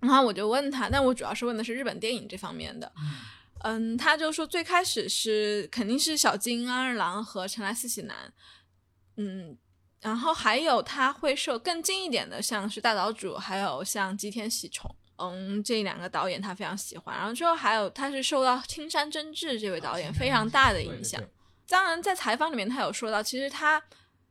[0.00, 2.90] 然后我就问他，但我主要是问的是日本电影这方面的。
[3.62, 8.32] 嗯，他就说最开始是肯定是小津安二郎和成来四喜男，
[9.20, 9.58] 嗯，
[10.00, 17.14] 然后还有他会受更近一点的，像是大岛主，还有像吉田喜重，嗯，这两个导演他非常喜欢。
[17.14, 21.22] 然后之后还有他是受到青山真治这位导演非常大的影响。
[21.68, 23.82] 当然，在采访里面他有说到，其实他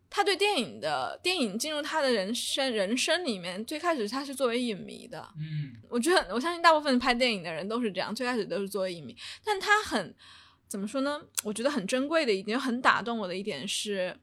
[0.09, 5.25] 他对电影的电影进入他的人生人生里面，最开始他是作为影迷的。
[5.37, 9.15] 嗯，我觉得我相信大部分拍电影的人都是这样，最开始都是作为影迷，
[9.45, 10.15] 但他很
[10.67, 11.21] 怎么说呢？
[11.43, 14.19] 我觉得很珍贵的一点，很打动我的一点，是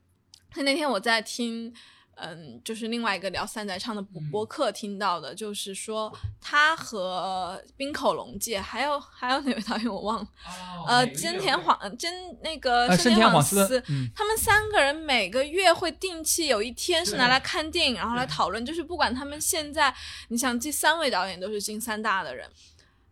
[0.63, 1.75] 那天我在听。
[2.19, 10.29] 嗯，就是另外一个聊三宅唱的播播客听到的，就是说他和冰口龙介，还有还有哪位导演我忘了，
[10.89, 12.11] 呃，真田晃真
[12.43, 13.83] 那个呃，深深田晃司
[14.15, 18.65] 他们三个人每个月会定期有一天是拿来看电影，然后来讨论。
[18.65, 19.95] 就是不管他们现在，
[20.29, 22.49] 你想这三位导演都是金三大的人，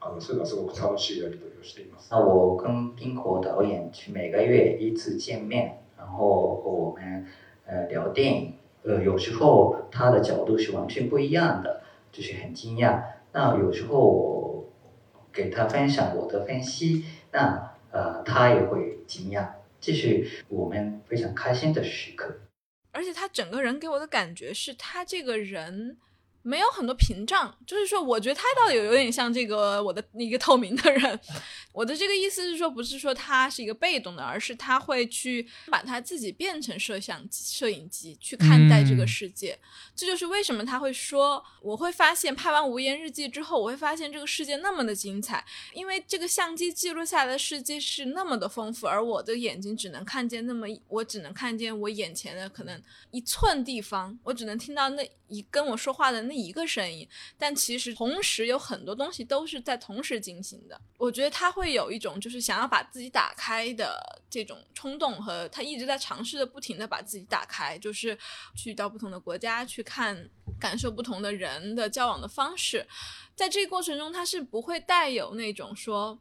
[0.00, 2.08] あのそういうのはすごく楽しいやり取りをしています。
[2.10, 7.26] 那我跟冰口导演去每个月一次见面，然后和我们
[7.64, 13.02] 呃聊电影，呃有时候他的角度是完全不一样的，就是很惊讶。
[13.32, 14.70] 那有时候我
[15.32, 19.48] 给他分享我的分析，那呃他也会惊讶，
[19.80, 22.34] 这是我们非常开心的时刻。
[22.90, 25.96] 而且他整个人给我的感觉是他这个人
[26.47, 31.19] 没有很多屏障，就是说，我觉得他倒有有点像这个我的一个透明的人。
[31.77, 39.55] 我的这个意思是说，不是说他是一个被动的，而是他会去把他自己变成摄像机、摄影机去看待这个嗯世界。
[39.95, 57.07] 这就是为什么他会说，我会发现拍完《无言日记》之后，我会发现这个世界那么的精彩，因为这个相机记录下来的世界是那么的丰富，而我的眼睛只能看见那么，我只能看见我眼前的可能一寸地方，我只能听到那一跟我说话的那一个声音，
[57.37, 60.81] 但其实同时有很多东西都是在同时进行的。
[60.97, 68.17] 我觉得他会有一种就是想要把自己打开的这种冲动，和他一直在尝试的不停的把自己打开，就是
[68.55, 72.87] 去到不同的国家去看，感受不同的人的交往的方式。
[73.35, 76.19] 在这个过程中，他是不会带有那种说。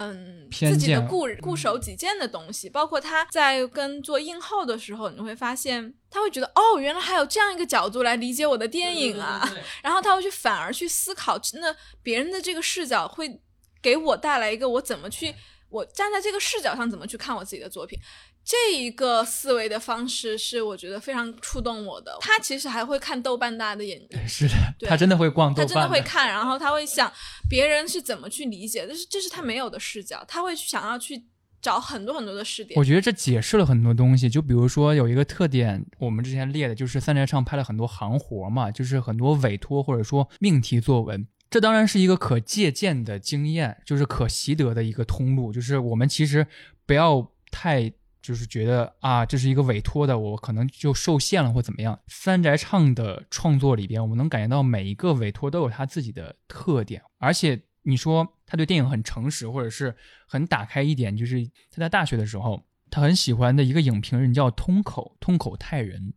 [0.00, 9.42] 嗯，自己的固固守己见的东西，包括他在跟做映后的时候，你会发现他会觉得哦，原来还有这样一个角度来理解我的电影啊，
[9.82, 13.40] 然后他会去反而去思考，那别人的这个视角会
[13.88, 15.34] 给我带来一个我怎么去，
[15.70, 17.98] 我站在这个视角上怎么去看我自己的作品。
[18.44, 22.16] 这一个思维的方式是我觉得非常触动我的。
[22.20, 24.54] 他其实还会看豆瓣大的眼睛， 是的，
[24.86, 27.10] 他真的会逛豆他，真的会看，然后他会想
[27.48, 31.22] 别人是怎么去理解，这是这是他没有的视角，他会想要去
[31.60, 32.84] 找很多很多的试点我。
[32.84, 41.26] 觉得这解释了很多东西，就比如说有一个特点，我们之前列的就是三宅唱拍了很多行活嘛，就是很多委托或者说命题作文。
[41.50, 45.52] 这当然是一个可借鉴的经验，就是可习得的一个通路。
[45.52, 46.46] 就是我们其实
[46.84, 47.90] 不要太
[48.20, 51.98] 就是觉得啊，这是一个委托的，我可能就受限了或怎么样。
[52.08, 59.94] 三宅唱的创作里边，我们能感觉到每一个委托都有他自己的特点，而且你说他对电影很诚实，或者是
[60.26, 66.12] 很打开一点，就是他在大学的时候，他很喜欢的一个影评人叫通口通口泰人，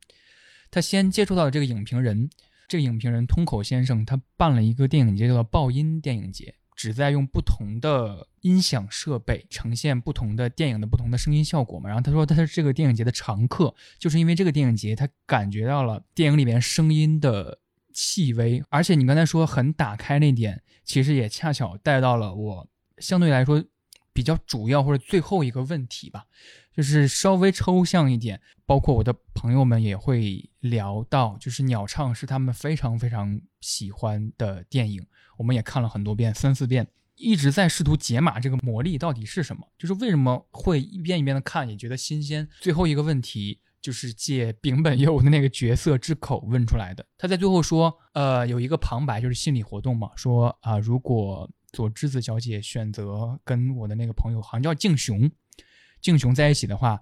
[0.69, 2.29] 他先接触到这个影评人，
[2.71, 11.89] 这个影评人通口先生，他办了一个电影节，叫做爆音电影节，旨在用不同的音响设备呈现不同的电影的不同的声音效果嘛。
[11.89, 17.59] 然后他说他是这个电影节的常客，就是因为这个电影节他感觉到了电影里面声音的
[17.91, 22.69] 细微，而且你刚才说很打开那点，其实也恰巧带到了我
[22.99, 23.61] 相对来说
[24.13, 26.25] 比较主要或者最后一个问题吧，
[26.75, 35.05] 就是稍微抽象一点，包括我的朋友们也会聊到，就是鸟唱是他们非常非常喜欢的电影，
[35.37, 42.47] 我们也看了很多遍，三四遍，一直在试图解码这个魔力到底是什么，就是为什么会一遍一遍的看也觉得新鲜。
[42.59, 55.31] 最后一个问题就是借丙本佑的那个角色之口问出来的，他在最后说，呃，有一个旁白就是心理活动嘛，说啊、如果左栀子小姐选择跟我的那个朋友好像叫敬雄，
[56.01, 57.01] 敬雄在一起的话，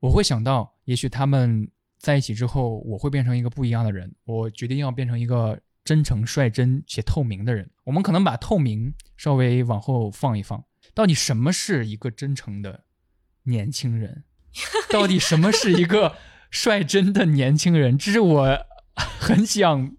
[0.00, 1.68] 我会想到，也许他们
[1.98, 4.14] 在一起之后，我会变成一个不一样的人。
[4.24, 7.68] 我决定要变成一个真诚、率真且透明的人。
[7.84, 10.62] 我们可能把透明稍微往后放一放，
[10.94, 12.84] 到底什么是一个真诚的
[13.44, 14.24] 年轻人？
[14.90, 16.16] 到底什么是一个
[16.50, 17.96] 率真的年轻人？
[17.98, 18.58] 这是我
[18.96, 19.96] 很想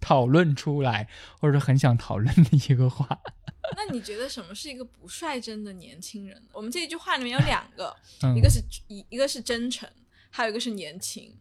[0.00, 3.06] 讨论出来，或者是很想讨论的一个话。
[3.76, 6.42] 那你觉得什么是一个不率真的年轻人？
[6.52, 9.88] 我们这一句话里面有两个，嗯一个是一一个是真诚，
[10.30, 11.32] 还有一个是年轻，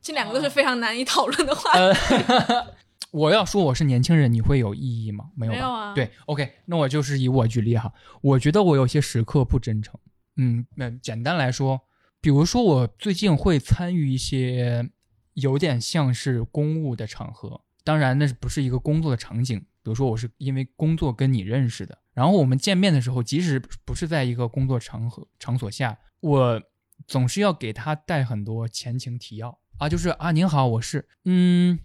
[0.00, 1.78] 这两个都是非常难以讨论的话题。
[1.78, 2.74] 呃，
[3.12, 5.30] 我要说我是年轻人，你会有异议吗？
[5.36, 5.56] 没有吧？
[5.56, 7.92] 没有啊对，OK，那我就是以我举例哈。
[8.22, 9.98] 我觉得我有些时刻不真诚。
[10.36, 11.80] 嗯，那简单来说，
[12.20, 14.90] 比如说我最近会参与一些
[15.34, 19.58] 有点像是公务的场合，当然那是不是一个工作的场景。
[19.58, 26.62] 比如说我是因为工作跟你认识的，然后我们见面的时候，即使不是在一个工作场合场所下，我
[27.06, 31.78] 总是要给他带很多前情提要啊，就是啊您好，我是嗯，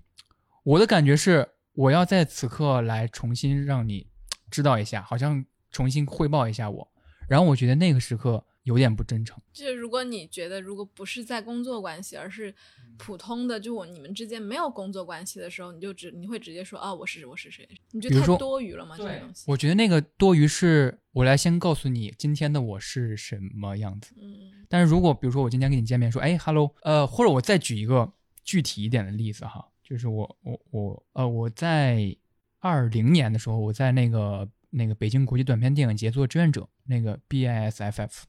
[0.66, 4.06] 我的感觉是我要在此刻来重新让你
[4.52, 6.92] 知道一下，好像重新汇报一下我，
[7.30, 9.38] 然后我觉得那个时刻有点不真诚。
[9.54, 12.54] 就是如果你觉得如果不是在工作关系，而是
[12.98, 17.68] 普通的，就我你们之间没有工作关系的时候，你就直你会直接说啊我是我是谁？
[17.92, 18.96] 你觉得太多余了吗？
[18.98, 19.44] 这个东西？
[19.48, 24.14] 我觉得那个多余是我来先告诉你今天的我是什么样子。
[24.22, 28.12] 嗯但是如果比如说我今天跟你见面说，哎，hello，呃，或者我再举一个
[28.44, 32.18] 具体一点的例子哈，就是我我我呃我在
[32.58, 38.24] 二零年的时候，我在那个那个北京国际短片电影节做志愿者，那个 BISFF，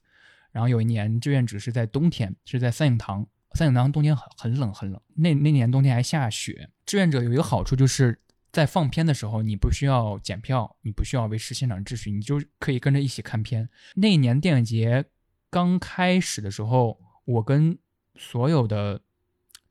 [0.55, 6.69] 然后有一年志愿者是在冬天，是在三影堂，三影堂冬天很很冷很冷，那那年冬天还下雪。
[6.85, 8.21] 志愿者有一个好处就是。
[8.55, 13.67] 在放片的时候，你不需要检票，你不需要维持现场秩序，你就可以跟着一起看片。
[13.95, 15.03] 那年电影节
[15.49, 17.77] 刚开始的时候，我跟
[18.15, 19.01] 所有的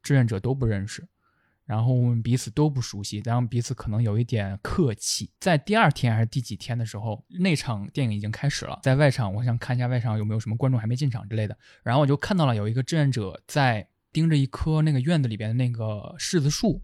[0.02, 1.08] 志愿者都不认识，
[1.64, 5.30] 然后我们彼此都不熟悉，然后彼此可能有一点客气。
[5.40, 16.82] 在第二天还是第几天的时候，那场电影已经开始了，在外场，我想看一下外场有没有什么观众还没进场之类的，然后我就看到了有一个志愿者在盯着一棵那个院子里边的那个柿子树，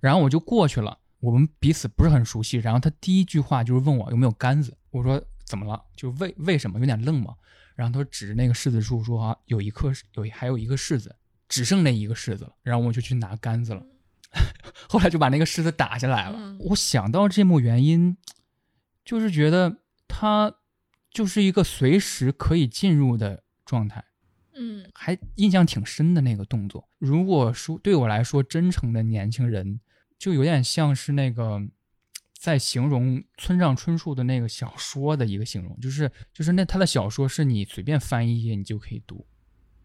[0.00, 0.98] 然后我就过去了。
[1.20, 5.82] 我们彼此不是很熟悉，然后他第一句话就是问我有没有杆子，我说怎么了？
[5.96, 7.34] 就为为什么有点愣嘛？
[7.74, 11.16] 然后他指着那个柿子树说啊，有一颗有还有一个柿子，
[11.54, 12.52] 只剩那一个柿子了。
[12.62, 13.86] 然后我就去拿杆子了，
[14.90, 16.36] 后来就把那个柿子打下来了。
[16.36, 18.16] 嗯我想到这幕原因，
[19.04, 19.76] 就是觉得
[20.08, 20.52] 他
[21.10, 24.04] 就是一个随时可以进入的状态。
[24.56, 26.88] 嗯还印象挺深的那个动作。
[26.98, 29.80] 如果说对我来说，真诚的年轻人
[30.18, 31.60] 就有点像是那个
[32.38, 39.26] 在形容村上春树的那个小说的一个形容，就是就是那他的小说是你随便翻一页你就可以读，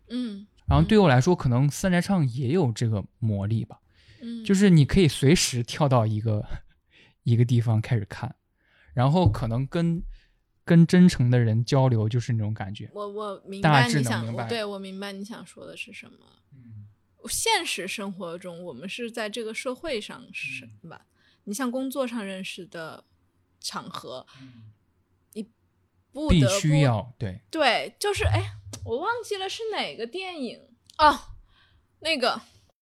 [0.09, 3.79] 嗯然后对我来说，可能三宅唱也有这个魔力吧，
[4.21, 6.47] 嗯，就是你可以随时跳到一个
[7.23, 8.35] 一个地方开始看，
[8.93, 10.01] 然后可能跟
[10.63, 12.89] 跟真诚的人交流，就是那种感觉。
[12.93, 16.17] 我我明白你想，明白我对我明白你想说的是什么。
[16.53, 16.85] 嗯
[17.27, 21.05] 现实生活中，我们是在这个社会上是嗯吧？
[21.43, 23.03] 你像工作上认识的
[23.59, 24.47] 场合，你
[26.23, 28.51] 不必得不须要对，对，就是哎，
[28.83, 30.59] 我忘记了是哪个电影
[30.97, 31.19] 哦，
[31.99, 32.41] 那个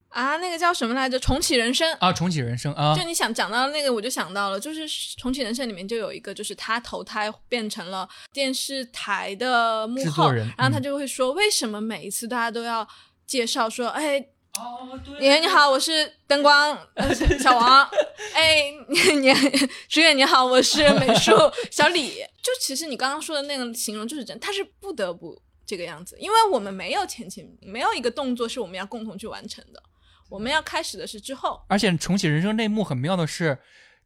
[0.10, 1.20] 啊，那个叫什么来着？
[1.20, 1.92] 重启人生。
[2.00, 4.88] 啊，重启人生啊就，你想讲到那个，我就想到了，就是
[5.18, 12.88] 《重启人生》里面就有一个，就是他投胎变成了电视台的幕后，人然后他嗯就会说，为什么每一次大家都要
[13.26, 14.26] 介绍说，哎，
[14.60, 17.84] 哦，对你你好，我是灯光、呃、 小王，
[18.34, 19.34] 哎，你你
[19.90, 21.32] 职员你好，我是 美术
[21.72, 22.24] 小李。
[22.42, 29.82] 就其实你刚刚说的那个形容就是真，他是不得不这个样子，因为我们没有前情没有一个动作是我们要共同去完成的，
[30.30, 31.62] 我们要开始的是之后。
[31.68, 33.58] 而且重启人生内幕很妙的是，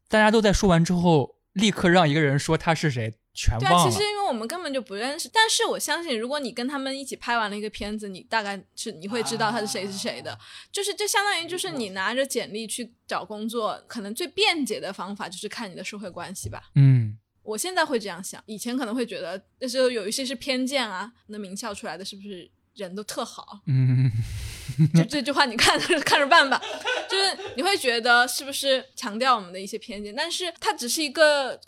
[0.08, 3.90] 大家都在说完之后，立刻让一个人说他是谁，全对啊，忘了。
[3.90, 10.38] 其实因为我们根本就不认识，但是我相信，如果你跟他们一起拍完了一个片子，你大概是你会知道他是谁是谁的。
[10.70, 16.70] 就是这相当于就是你拿着简历去找工作，可能最便捷的方法就是看你的社会关系吧。
[16.76, 23.60] 嗯，我现在会这样想，以前可能会觉得那时候有一些是偏见啊，那名校出来的是不是人都特好？
[23.66, 24.10] 嗯，
[24.94, 26.62] 就这句话你看着看着办吧，
[27.08, 31.60] 就是你会觉得是不是强调我们的一些偏见，但是它只是一个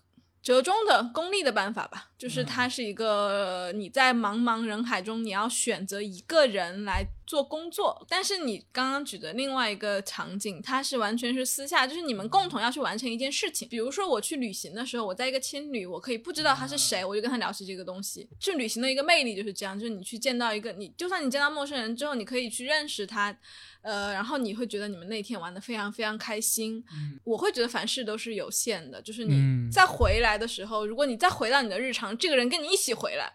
[0.43, 18.29] 折中的功利的办法吧，就是它是一个你在茫茫人海中你要选择一个人来做工作，但是你刚刚举的另外一个场景，它是完全是私下，就是你们共同要去完成一件事情，比如说我去旅行的时候，我在一个青旅，我可以不知道他是谁，我就跟他聊起这个东西。
[18.39, 23.37] 去旅行的一个魅力就是这样，就是你去见到一个你，就算你见到陌生人之后，你可以去认识他，
[23.81, 26.85] 呃，然后你会觉得你们那天玩的非常非常开心。
[27.25, 29.69] 我会觉得凡事都是有限的，就是你嗯。
[29.73, 33.33] 再回来的时候，如果你再回到你的日常，这个人跟你一起回来，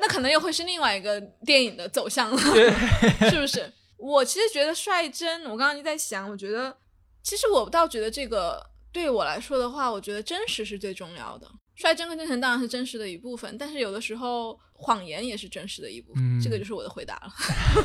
[0.00, 2.38] 那可能又会是另外一个电影的走向了，
[3.30, 3.72] 是不是？
[3.98, 6.76] 我其实觉得率真，我刚刚就在想，我觉得
[7.22, 8.60] 其实我倒觉得这个
[8.90, 11.46] 对我来说的话，我觉得真实是最重要的。
[11.76, 16.22] 率真跟真诚当然是真实的一部分，但是有的时候谎言也是真实的一部分。
[16.22, 17.32] 嗯这个就是我的回答了。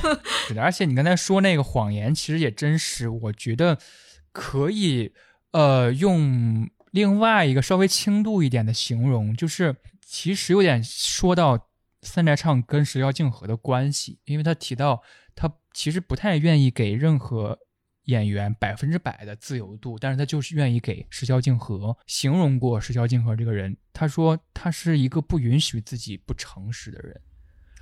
[0.60, 3.78] 而且你刚才说那个谎言，其实也真实，我觉得
[4.32, 5.14] 可以
[5.52, 9.76] 呃用另外一个稍微轻度一点的形容，就是
[10.10, 11.70] 其实有点说到
[12.02, 15.04] 三宅唱跟石桥静河的关系，因为他提到
[15.36, 17.60] 他其实不太愿意给任何
[18.06, 27.22] 演员百分之百的自由度，但是他就是愿意给石桥静河形容过石桥静河这个人，他说他是一个不允许自己不诚实的人。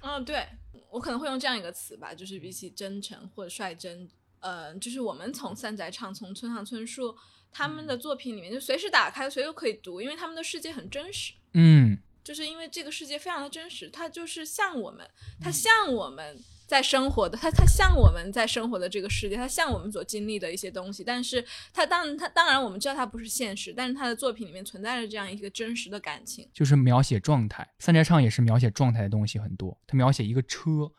[0.02, 0.48] 嗯，对
[0.90, 7.16] 我可能会用这样一个词吧，就是比起真诚或者率真，呃，就是我们从三宅唱、从村上春树
[7.52, 11.34] 他们的作品里面，就随时打开，随时都可以读，因为他们的世界很真实。
[11.54, 15.08] 嗯就是因为这个世界非常的真实，它就是像我们，
[15.40, 16.36] 它像我们
[16.66, 21.04] 在生活的，它它像我们在生活的这个世界，它像我们所经历的一些东西。
[21.04, 26.50] 但是它当它当然我们知道它不是现实，但是他的作品里面存在着这样一个真实的感情。
[26.52, 27.68] 就是描写状态。
[27.78, 30.92] 三宅唱也是描写状态的东西很多，他描写一个车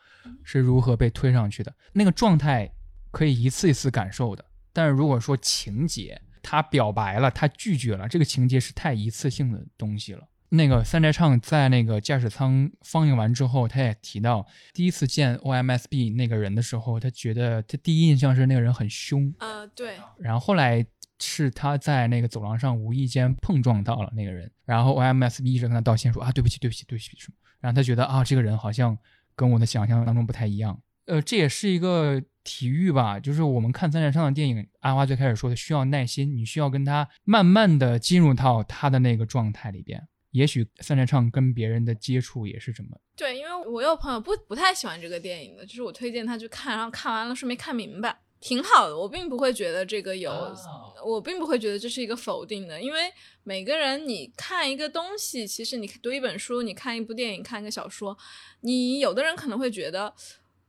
[0.44, 2.72] 是如何被推上去的，那个状态
[3.10, 4.44] 可以一次一次感受的。
[4.72, 10.28] 但是如果说情节，他表白了，他拒绝了，这个情节是太一次性的东西了。
[10.50, 20.84] 那个三宅唱在那个驾驶舱放映完之后，他也提到，第一次见 OMSB 那个人的时候，他觉得他第一印象是那个人很凶，呃，对，然后后来
[21.18, 28.96] 是他在那个走廊上无意间碰撞到了那个人，然后 OMSB 一直跟他道歉说啊对不起对不起对不起什么，然后他觉得啊这个人好像
[29.34, 40.06] 跟我的想象当中不太一样，呃这也是一个体育吧，就是我们看三宅唱的电影，阿花最开始说的需要耐心，你需要跟他慢慢的进入到他的那个状态里边，
[40.36, 48.94] 也许三宅唱跟别人的接触也是这么，对，因为我有朋友不不太喜欢这个电影的，就是我推荐他去看，然后看完了说没看明白，挺好的。
[48.94, 50.54] 我并不会觉得这个有，
[51.02, 53.10] 我并不会觉得这是一个否定的，因为
[53.44, 58.14] 每个人你看一个东西，其实你读一本书，你看一部电影，看一个小说，
[58.60, 60.12] 你有的人可能会觉得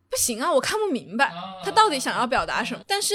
[0.09, 3.13] 不行啊，我看不明白他到底想要表达什么，但是。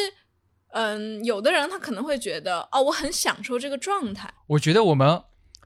[0.74, 5.22] 嗯，有的人他可能会觉得，哦，我很享受这个状态，我觉得我们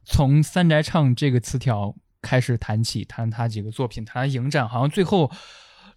[0.08, 5.30] 从三宅唱这个词条开始谈起，谈他几个作品，谈影展，好像最后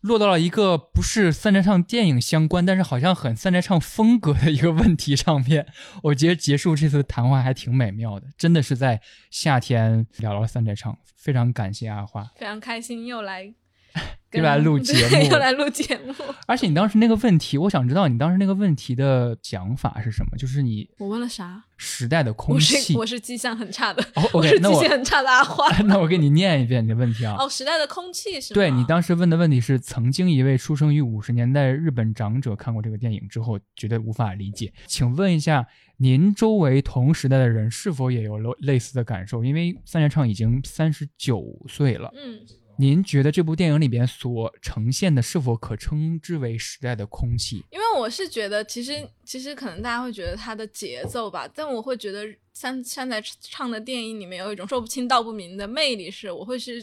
[0.01, 5.67] 落到了一个不是三宅唱电影相关，但是好像很三宅唱风格的一个问题上面。
[6.03, 8.99] 我觉得结束这次谈话还挺美妙的，真的是在
[9.29, 13.53] 夏天聊了三宅唱，非常感谢阿花，非常开心又来。
[14.33, 16.13] 又来录节目，又来录节目。
[16.45, 20.37] 而且你当时那个问题，我想知道你当时那个问题的想法是什么？
[20.37, 21.63] 就是你我问了啥？
[21.77, 22.75] 时代的空气。
[22.75, 25.67] 我是我是迹象很差的，我是记性很差的 阿花。
[25.87, 27.37] 那我给你念一遍你的问题啊。
[27.39, 28.53] 哦，时代的空气是。
[28.53, 34.71] 对你当时问的问题是：曾经一位出生于五十年代日本长者看过这个电影之后，觉得无法理解。
[34.85, 35.65] 请问一下，
[35.97, 39.43] 您周围同时代的人是否也有了类似的感受？
[39.43, 42.11] 因为三连唱已经三十九岁了。
[42.15, 42.41] 嗯。
[42.81, 47.65] 您觉得这部电影里边所呈现的是否可称之为时代的空气？
[47.71, 56.81] 因为我是觉得，其实其实可能大家会觉得它的节奏吧，但我会觉得山山在唱的电影里面有一种说不清道不明的魅力，是我会是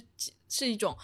[0.51, 0.95] 是一种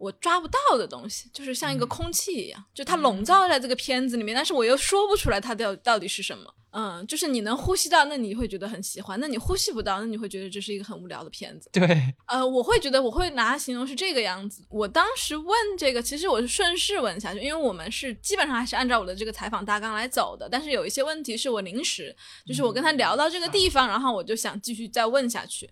[0.00, 6.54] 我抓不到的东西，就是像一个空气一样，就它笼罩在这个片子里面，但是我又说不出来它到到底是什么。
[6.72, 11.68] 嗯，就是你能呼吸到，那你会觉得很喜欢；那你呼吸不到，那你会觉得这是一个很无聊的片子。
[11.72, 14.64] 对，呃，我会觉得我会拿形容是这个样子。
[14.70, 20.48] 我当时问这个，其实我是顺势问下去，因为我们是基本上还是按照我的这个采访大纲来走的。
[20.48, 22.14] 但是有一些问题是我临时，
[22.46, 25.68] 就是我跟他聊到这个地方，然后我就想继续再问下去。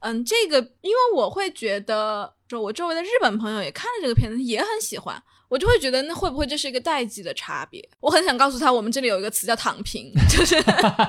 [0.00, 5.22] 嗯，这个因为我会觉得，说我周围的日本朋友也看了这个片子，也很喜欢。
[5.48, 7.82] 我就会觉得，那会不会这是一个代际的差别？
[8.00, 10.56] 我很想告诉他，我们这里有一个词叫“躺平”，就是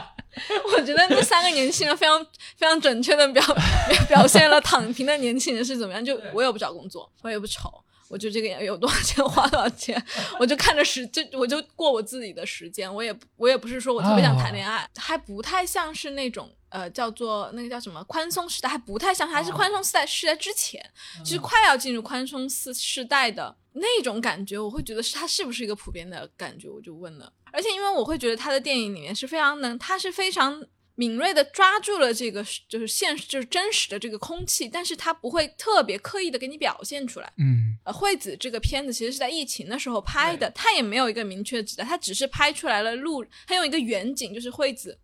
[0.78, 2.26] 我觉得那三个年轻人非常
[2.56, 3.44] 非常准确的表
[4.08, 6.04] 表现了躺平的年轻人是怎么样。
[6.04, 7.70] 就我也不找工作，我也不愁，
[8.08, 10.02] 我就这个有多少钱 花多少钱，
[10.40, 12.94] 我就看着时就我就过我自己的时间。
[12.94, 20.84] 我也我也不是说我特别想谈恋爱，还不太像是那种呃叫做那个叫什么宽松时代，还不太像，还是宽松时代是在之前，
[21.24, 23.56] 就是快要进入宽松时时代的。
[23.74, 26.68] 那种感觉，我会觉得是它是不是一个普遍的感觉？
[26.68, 30.66] 我就问了，而且因为我会觉得他的电影里面是非常能，他是非常
[30.96, 37.32] 敏锐的抓住了这个就是现实就是真实的这个空气，但是他不会特别刻意的给你表现出来。
[37.38, 44.98] 嗯，呃，惠子这个片子其实是在疫情的时候拍的，他也没有一个明确的指代，他只是拍出来了路，他用一个远景，就是惠子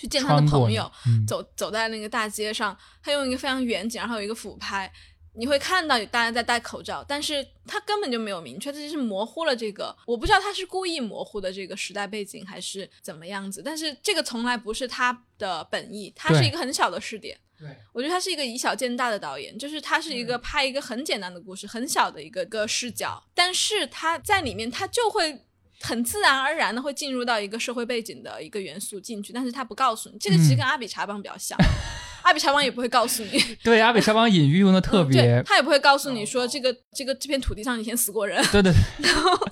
[0.00, 0.90] 去见他的朋友，
[1.26, 4.90] 走走在那个大街上，他用一个非常远景，然后有一个俯拍。
[5.34, 9.96] 你会看到大家在戴口罩，但是他根本就没有明确，这就是模糊了这个。
[10.04, 13.62] 我不知道他是故意模糊的这个时代背景，还是怎么样子。
[13.62, 17.38] 但是这个从来不是他的本意，他是一个很小的试点。
[17.56, 25.46] 对，我觉得他是一个以小见大的导演，就是他是一个拍一个很简单的故事，很小的一个个视角，但是他在里面他就会
[25.80, 30.18] 很自然而然的会进入到一个社会背景的一个元素进去，但是他不告诉你。
[30.18, 31.58] 这个其实跟阿比查邦比较像。
[32.22, 38.70] 阿比查邦也不会告诉你，对，阿比查邦隐喻用的特别，他也不会告诉你说这个这个这片土地上以前死过人，对对。
[39.00, 39.48] 然后，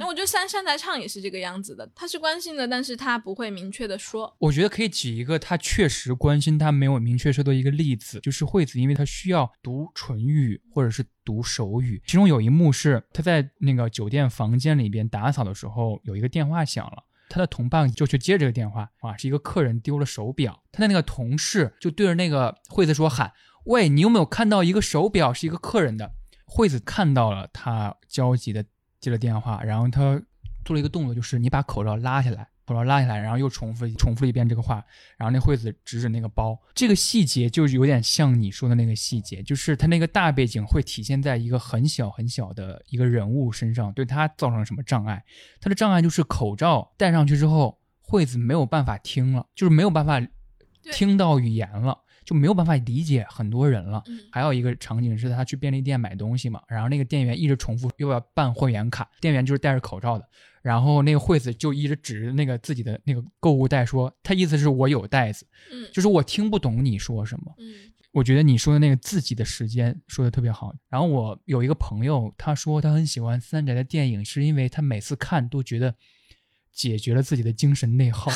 [0.00, 4.34] 那我觉得山山在唱也是这个样子的，他是关心的，但是他不会明确的说。
[4.38, 17.04] 我觉得可以举一个他确实关心，他没有明确说的一个例子，就是惠子，因为他需要读唇语或者是读手语，其中有一幕是他在那个酒店房间里边打扫的时候，有一个电话响了。
[17.28, 23.32] 他的同伴就去接这个电话，啊，是一个客人丢了手表，他的那个同事就对着那个惠子说喊
[23.66, 26.10] ：“喂，你有没有看到一个手表是一个客人的？”
[26.44, 28.64] 惠子看到了，他焦急的
[29.00, 30.20] 接了电话，然后他
[30.64, 32.46] 做了一个动作，就是你把口罩拉下来。
[32.66, 34.76] 口罩拉下来，然后又重复重复了一遍这个话，
[35.16, 45.24] 然后那惠子指指那个包，这个细节就有点像你说的那个细节，就是他那个大背景会体现在一个很小很小的一个人物身上，对他造成了什么障碍？
[45.60, 50.24] 他的障碍就是口罩戴上去之后，惠子没有办法听了，就是没有办法
[50.92, 51.98] 听到语言了，
[52.30, 54.00] 就没有办法理解很多人了。
[54.30, 60.24] 还有一个场景是他去便利店买东西嘛，然后那个店员一直重复又要办会员卡，店员就是戴着口罩的。
[60.62, 70.72] 然后那个惠子就一直指着那个自己的那个购物袋说，他意思是我有袋子，嗯，就是我听不懂你说什么，嗯，我觉得你说的那个自己的时间说的特别好。
[70.88, 75.92] 然后我有一个朋友，他说他很喜欢三宅的电影，是因为他每次看都觉得
[76.72, 78.30] 解决了自己的精神内耗，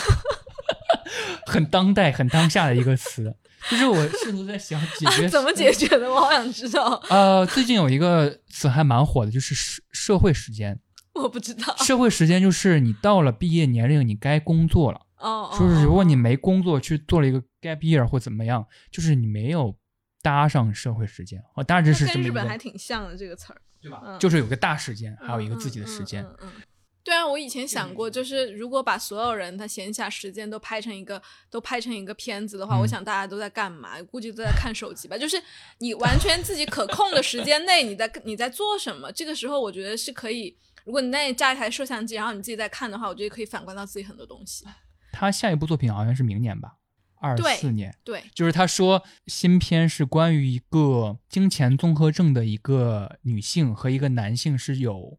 [1.46, 3.36] 很当代、很当下的一个词。
[3.70, 7.02] 就是我试图在想解决 怎么解决的，我好想知道。
[7.08, 10.78] 呃，最近有一个词还蛮火的，就是社社会时间。
[11.14, 15.00] 我不知道，社会时间就是你到了毕业年龄，你该工作了。
[15.18, 19.74] 哦，说是如果你没工作，去做了一个 gap year 或怎么样，就是你没有
[20.20, 21.40] 搭上社会时间。
[21.54, 22.14] 哦，大致是这么。
[22.14, 24.18] 跟日本还挺像的这个词儿，对吧？
[24.18, 26.26] 就是有个大时间，还有一个自己的时间。
[26.42, 26.50] 嗯。
[27.04, 31.20] 对啊，我以前想过，就是如果把所有人他闲暇时间都拍成一个
[31.50, 34.02] 都拍成一个片子的话，嗯我想大家都在干嘛？
[34.04, 35.18] 估计都在看手机吧。
[35.18, 35.40] 就是
[35.80, 39.12] 你完全自己可控的时间内，你在你在做什么？
[39.12, 40.56] 这个时候我觉得是可以。
[40.84, 44.64] 如果你那里架一台摄像机，然后你自己在看的话，我觉得可以反观到自己很多东西。
[45.12, 46.76] 他下一部作品好像是明年吧，
[47.20, 47.94] 二对四年。
[48.02, 55.18] 对，就是他说新片是关于一个金钱综合症的一个女性和一个男性是有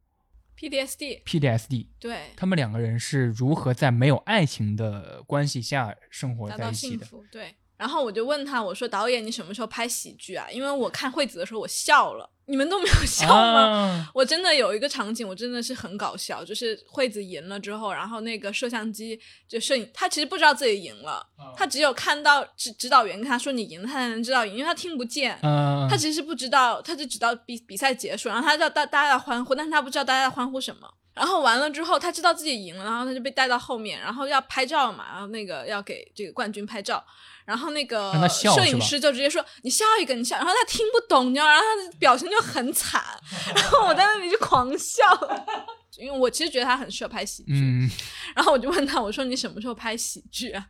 [0.58, 7.08] PTSD，PTSD，对，他们两个人是如何在没有爱情的关系下生活在一起的。
[7.32, 7.56] 对。
[7.78, 10.48] 然后我就问他，我说导演，你什么时候拍喜剧啊？
[10.52, 13.60] 因为我看惠子的时候我笑了，你们都没有 笑吗？
[13.68, 21.26] 啊，我真的有一个场景，我真的是很搞笑，就是惠子赢了之后，然后那个摄像机就摄影，他其实不知道自己赢了，
[21.56, 25.38] 他只有看到指指导员跟他说你赢了，他才能知道赢，因为他听不见。
[25.44, 30.88] 嗯，他其实不知道，他就知道比比赛结束，然后他知道大大家在欢呼，但是他不知道大家在欢呼什么。
[31.14, 37.02] 然后完了之后，他知道自己赢了，然后他就被带到后面，然后要拍照嘛，然后那个要给这个冠军拍照，
[37.46, 43.04] 然后那个摄影师就直接说你笑一个，你笑，然后他听不懂，你知道，然后他的表情就很惨，
[43.56, 45.04] 然后我在那里就狂笑，
[45.98, 47.90] 因为我其实觉得他很适合拍喜剧，嗯，
[48.36, 50.66] 然后我就问他，我说你什么时候拍喜剧啊？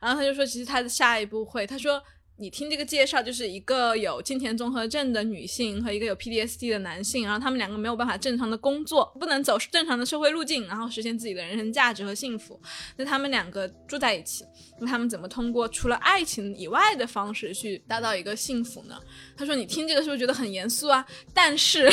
[0.00, 2.02] 然后他就说，其实他的下一步会，他说
[2.40, 12.58] 你听这个介绍，就是一个有金田综合症的女性和一个有 PTSD 的男性，然后他们两个没有办法正常的工作，不能走正常的社会路径，然后实现自己的人生价值和幸福。
[12.96, 14.42] 那他们两个住在一起，
[14.80, 18.98] 那他们怎么通过除了爱情以外的方式去达到一个幸福呢？
[19.36, 21.04] 他说，你听这个是不是觉得很严肃啊？
[21.34, 21.92] 但是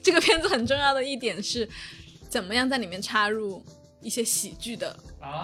[0.00, 1.68] 这个片子很重要的一点是，
[2.28, 3.60] 怎么样在里面插入
[4.00, 4.96] 一些喜剧的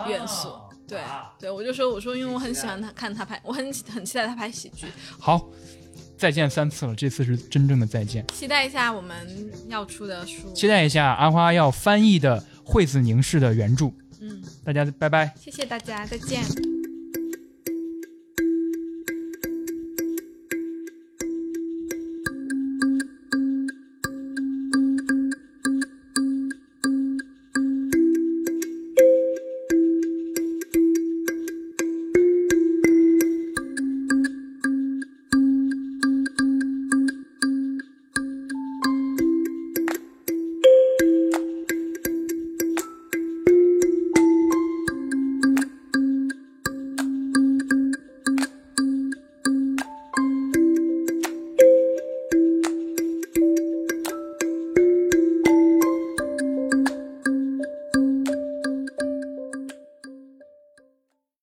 [0.07, 0.53] 元素。
[0.87, 1.01] 对
[1.39, 4.87] 对，我就说我说，因为我很喜欢他看他拍，我很很期待他拍喜剧，
[5.19, 5.49] 好，
[6.17, 8.27] 再见三次了，这次是真正的再见。
[8.35, 10.53] 期待一下我们要出的书。
[10.53, 13.87] 期待一下阿花要翻译的惠子凝视的原著。
[14.21, 15.35] 嗯，大家拜拜。
[15.41, 16.74] 谢谢大家，再见。